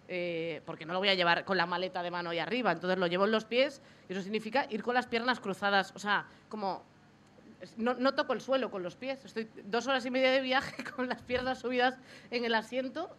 [0.64, 2.70] porque no lo voy a llevar con la maleta de mano ahí arriba.
[2.70, 5.99] Entonces lo llevo en los pies y eso significa ir con las piernas cruzadas, o
[5.99, 6.84] sea, como
[7.77, 9.25] no, no toco el suelo con los pies.
[9.25, 11.99] Estoy dos horas y media de viaje con las piernas subidas
[12.31, 13.15] en el asiento.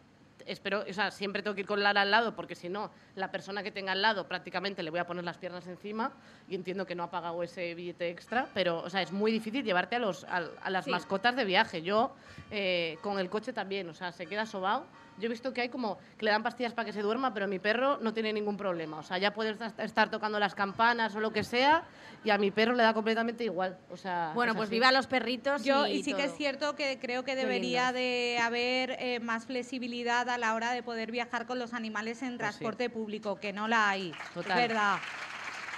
[0.46, 3.32] Espero, o sea, siempre tengo que ir con Lara al lado porque si no, la
[3.32, 6.14] persona que tenga al lado prácticamente le voy a poner las piernas encima
[6.48, 9.66] y entiendo que no ha pagado ese billete extra, pero o sea, es muy difícil
[9.66, 10.92] llevarte a, los, a, a las Sí.
[10.92, 11.82] mascotas de viaje.
[11.82, 12.16] Yo
[12.50, 14.86] eh, con el coche también, o sea, se queda sobao.
[15.18, 17.48] Yo he visto que hay como que le dan pastillas para que se duerma, pero
[17.48, 18.98] mi perro no tiene ningún problema.
[18.98, 21.84] O sea, ya puede estar- tocando las campanas o lo que sea
[22.24, 23.78] y a mi perro le da completamente igual.
[23.90, 24.76] O sea, Bueno, es pues así.
[24.76, 26.38] viva los perritos Yo, y, y sí que es todo.
[26.38, 31.12] cierto que creo que debería de haber eh, más flexibilidad a la hora de poder
[31.12, 32.38] viajar con los animales en Pues sí.
[32.60, 34.14] transporte público, que no la hay.
[34.34, 34.52] Total.
[34.60, 34.98] Es verdad.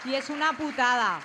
[0.05, 1.19] Y es una putada.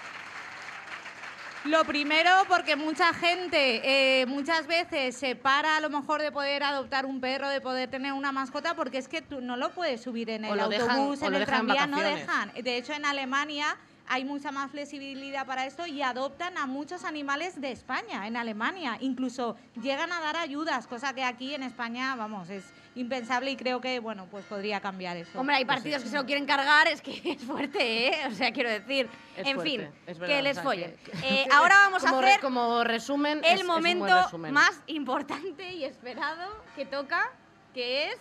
[1.65, 6.63] Lo primero, porque mucha gente eh, muchas veces se para a lo mejor de poder
[6.63, 10.03] adoptar un perro, de poder tener una mascota, porque es que tú no lo puedes
[10.03, 12.53] subir en O el dejan- autobús, en el en tranvía, no dejan.
[12.63, 17.59] De hecho, en Alemania hay mucha más flexibilidad para esto y adoptan a muchos animales
[17.59, 18.99] de España, en Alemania.
[19.01, 22.65] Incluso llegan a dar ayudas, cosa que aquí en España, vamos, es
[22.97, 25.39] impensable y creo que, bueno, pues podría cambiar eso.
[25.41, 28.27] Hombre, hay partidos que se lo quieren cargar, es que es fuerte, ¿eh?
[28.29, 29.09] O sea, quiero decir.
[29.37, 30.97] Es en fuerte, fin, es verdad, que les follen.
[31.25, 34.53] Eh, ahora vamos como a re- hacer como resumen es- es el momento resumen.
[34.53, 37.31] más importante y esperado que toca,
[37.75, 38.17] que es...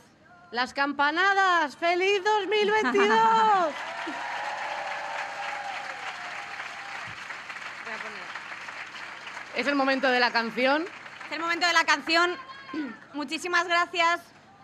[0.52, 3.08] Las campanadas, feliz 2022.
[3.08, 3.14] Voy
[7.94, 8.24] a poner.
[9.56, 10.86] es el momento de la canción.
[11.28, 12.36] Es el momento de la canción.
[13.14, 14.22] Muchísimas gracias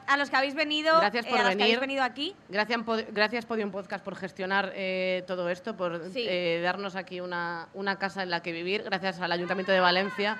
[0.09, 1.63] a los que habéis venido, Gracias por eh, a los que venir.
[1.65, 2.35] habéis venido aquí.
[2.49, 2.79] Gracias,
[3.11, 6.25] gracias Podium Podcast por gestionar eh, todo esto, por Sí.
[6.27, 8.83] eh, darnos aquí una, una casa en la que vivir.
[8.83, 10.37] Gracias al Ayuntamiento de Valencia.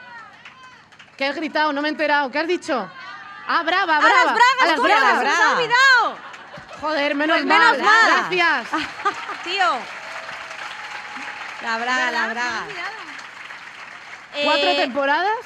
[1.17, 1.71] ¿Qué has gritado?
[1.71, 2.31] No me he enterado.
[2.31, 2.89] ¿Qué has dicho?
[3.47, 4.15] Ah, brava, ¡A brava.
[4.15, 5.35] las bragas, a las coño, bragas.
[5.37, 6.17] ¡Se ha olvidado!
[6.81, 7.81] Joder, menos Pues menos mal.
[7.81, 8.29] mal.
[8.31, 8.67] Gracias.
[9.43, 9.65] Tío.
[11.61, 12.65] La braga, la braga.
[14.33, 14.43] Me.
[14.45, 15.45] ¿Cuatro temporadas?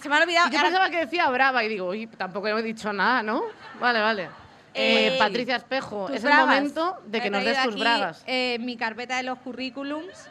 [0.00, 0.48] Se me ha olvidado.
[0.48, 3.42] Y yo ahora- pensaba que decía brava y digo, uy, tampoco he dicho nada, ¿no?
[3.80, 4.28] Vale, vale.
[4.74, 8.22] Eh, Patricia Espejo, es el momento de que nos des tus aquí, bragas.
[8.26, 10.28] eh, mi carpeta de los currículums,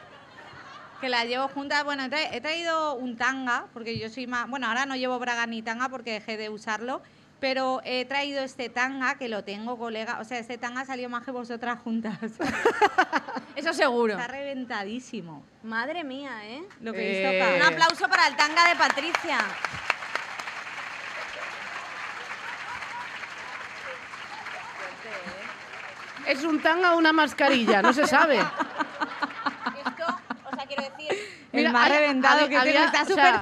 [1.02, 1.84] que la llevo juntas.
[1.84, 4.48] Bueno, he traído un tanga, porque yo soy más.
[4.50, 7.02] Bueno, ahora no llevo bragas ni tanga porque dejé de usarlo.
[7.40, 10.20] Pero he traído este tanga que lo tengo, colega.
[10.20, 12.18] O sea, este tanga salió más que vosotras juntas.
[13.56, 14.14] Eso seguro.
[14.14, 15.44] Está reventadísimo.
[15.64, 16.64] Madre mía, ¿eh?
[16.82, 19.38] Lo que he Eh, Un aplauso para el tanga de Patricia.
[26.26, 27.82] ¿Es un tanga o una mascarilla?
[27.82, 28.38] No se sabe.
[29.86, 30.06] Esto,
[30.52, 31.48] o sea, quiero decir...
[31.54, 33.42] Mira, el más reventado había- que tiene, había- está o sea, súper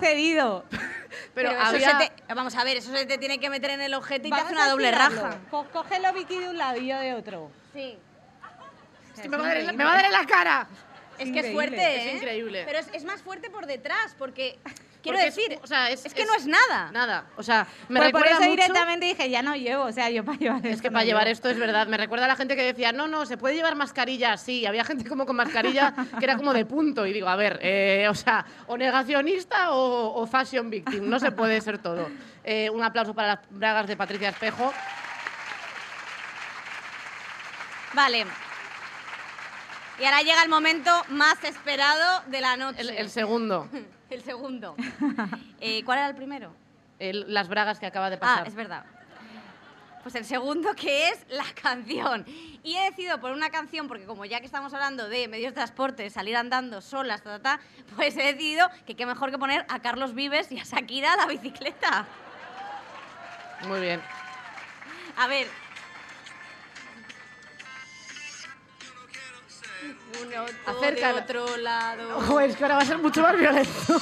[1.34, 3.94] Pero, eso se te- vamos a ver, eso se te tiene que meter en el
[3.94, 5.38] ojete y te hace una doble raja.
[5.50, 7.52] Co- Cógelo Vicky de un lado y yo de otro.
[7.74, 7.98] Sí.
[9.16, 10.68] Es que me, va a dar en la, me va a dar en la cara.
[11.18, 12.16] Es que es fuerte, es ¿eh?
[12.18, 12.64] increíble.
[12.66, 14.60] Pero es, es más fuerte por detrás, porque...
[15.06, 16.90] Quiero Porque es- decir, o sea, es- es que es- no es nada.
[16.92, 17.26] Nada.
[17.38, 18.62] O sea, me Pues por recuerda eso mucho...
[18.64, 19.84] directamente dije, ya no llevo.
[19.84, 21.34] O sea, yo para llevar Es esto que no para llevar llevo.
[21.34, 21.86] esto es verdad.
[21.88, 24.36] Me recuerda a la gente que decía, no, no, se puede llevar mascarilla.
[24.38, 27.06] Sí, había gente como con mascarilla que era como de punto.
[27.06, 31.08] Y digo, a ver, eh, o sea, o negacionista o, o fashion victim.
[31.08, 32.10] No se puede ser todo.
[32.44, 34.74] Eh, un aplauso para las bragas de Patricia Espejo.
[37.94, 38.26] Vale.
[40.00, 42.82] Y ahora llega el momento más esperado de la noche.
[42.82, 43.70] El, el segundo,
[44.10, 44.76] El segundo.
[45.60, 46.54] Eh, ¿Cuál era el primero?
[47.00, 48.48] el- las bragas que acaba de Ah, pasar.
[48.48, 48.86] es verdad.
[50.04, 52.24] Pues el segundo que es la canción.
[52.64, 55.56] Y he decidido por una canción, porque como ya que estamos hablando de medios de
[55.56, 57.60] transporte, salir andando solas, ta, ta, ta,
[57.96, 61.18] pues he decidido que qué mejor que poner a Carlos Vives y a Shakira a
[61.18, 62.06] la bicicleta.
[63.68, 64.00] Muy bien.
[65.18, 65.48] A ver.
[70.66, 71.14] Todo Acércala.
[71.14, 72.18] de otro lado.
[72.18, 74.02] Ojo, es que ahora va a ser mucho más violento.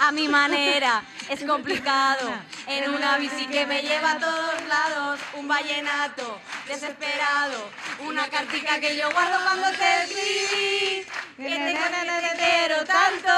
[0.00, 2.28] A mi manera es complicado.
[2.66, 5.20] En una bici que me lleva a todos lados.
[5.34, 7.70] Un vallenato desesperado.
[8.00, 11.06] Una cartica que yo guardo cuando te escribí.
[11.36, 13.32] Que te quiero tanto.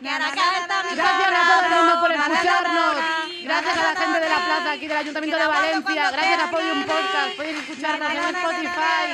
[0.00, 0.30] Que ahora
[0.94, 2.96] Gracias a todo el mundo por escucharnos.
[3.42, 6.10] Gracias a la gente de la plaza aquí del Ayuntamiento de Valencia.
[6.10, 7.36] Gracias a Podium Podcast.
[7.36, 9.08] Podéis escucharnos en Spotify,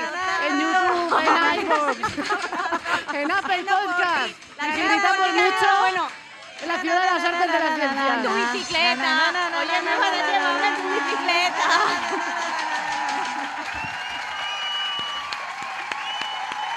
[0.49, 4.35] en YouTube, en iVoox, en Apple Podcast.
[4.63, 6.24] Y si gritamos mucho,
[6.63, 7.75] en la ciudad de las artes de la
[8.23, 8.53] tu ciencia.
[8.53, 9.33] bicicleta.
[9.61, 11.69] Oye, me van a llevar en tu bicicleta.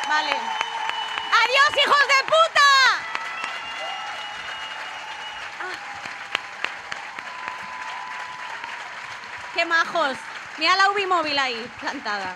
[0.08, 0.32] Vale.
[0.32, 2.70] ¡Adiós, hijos de puta!
[5.62, 5.76] Ah.
[9.54, 10.18] ¡Qué majos!
[10.58, 12.36] Mira la Ubi móvil ahí, plantada.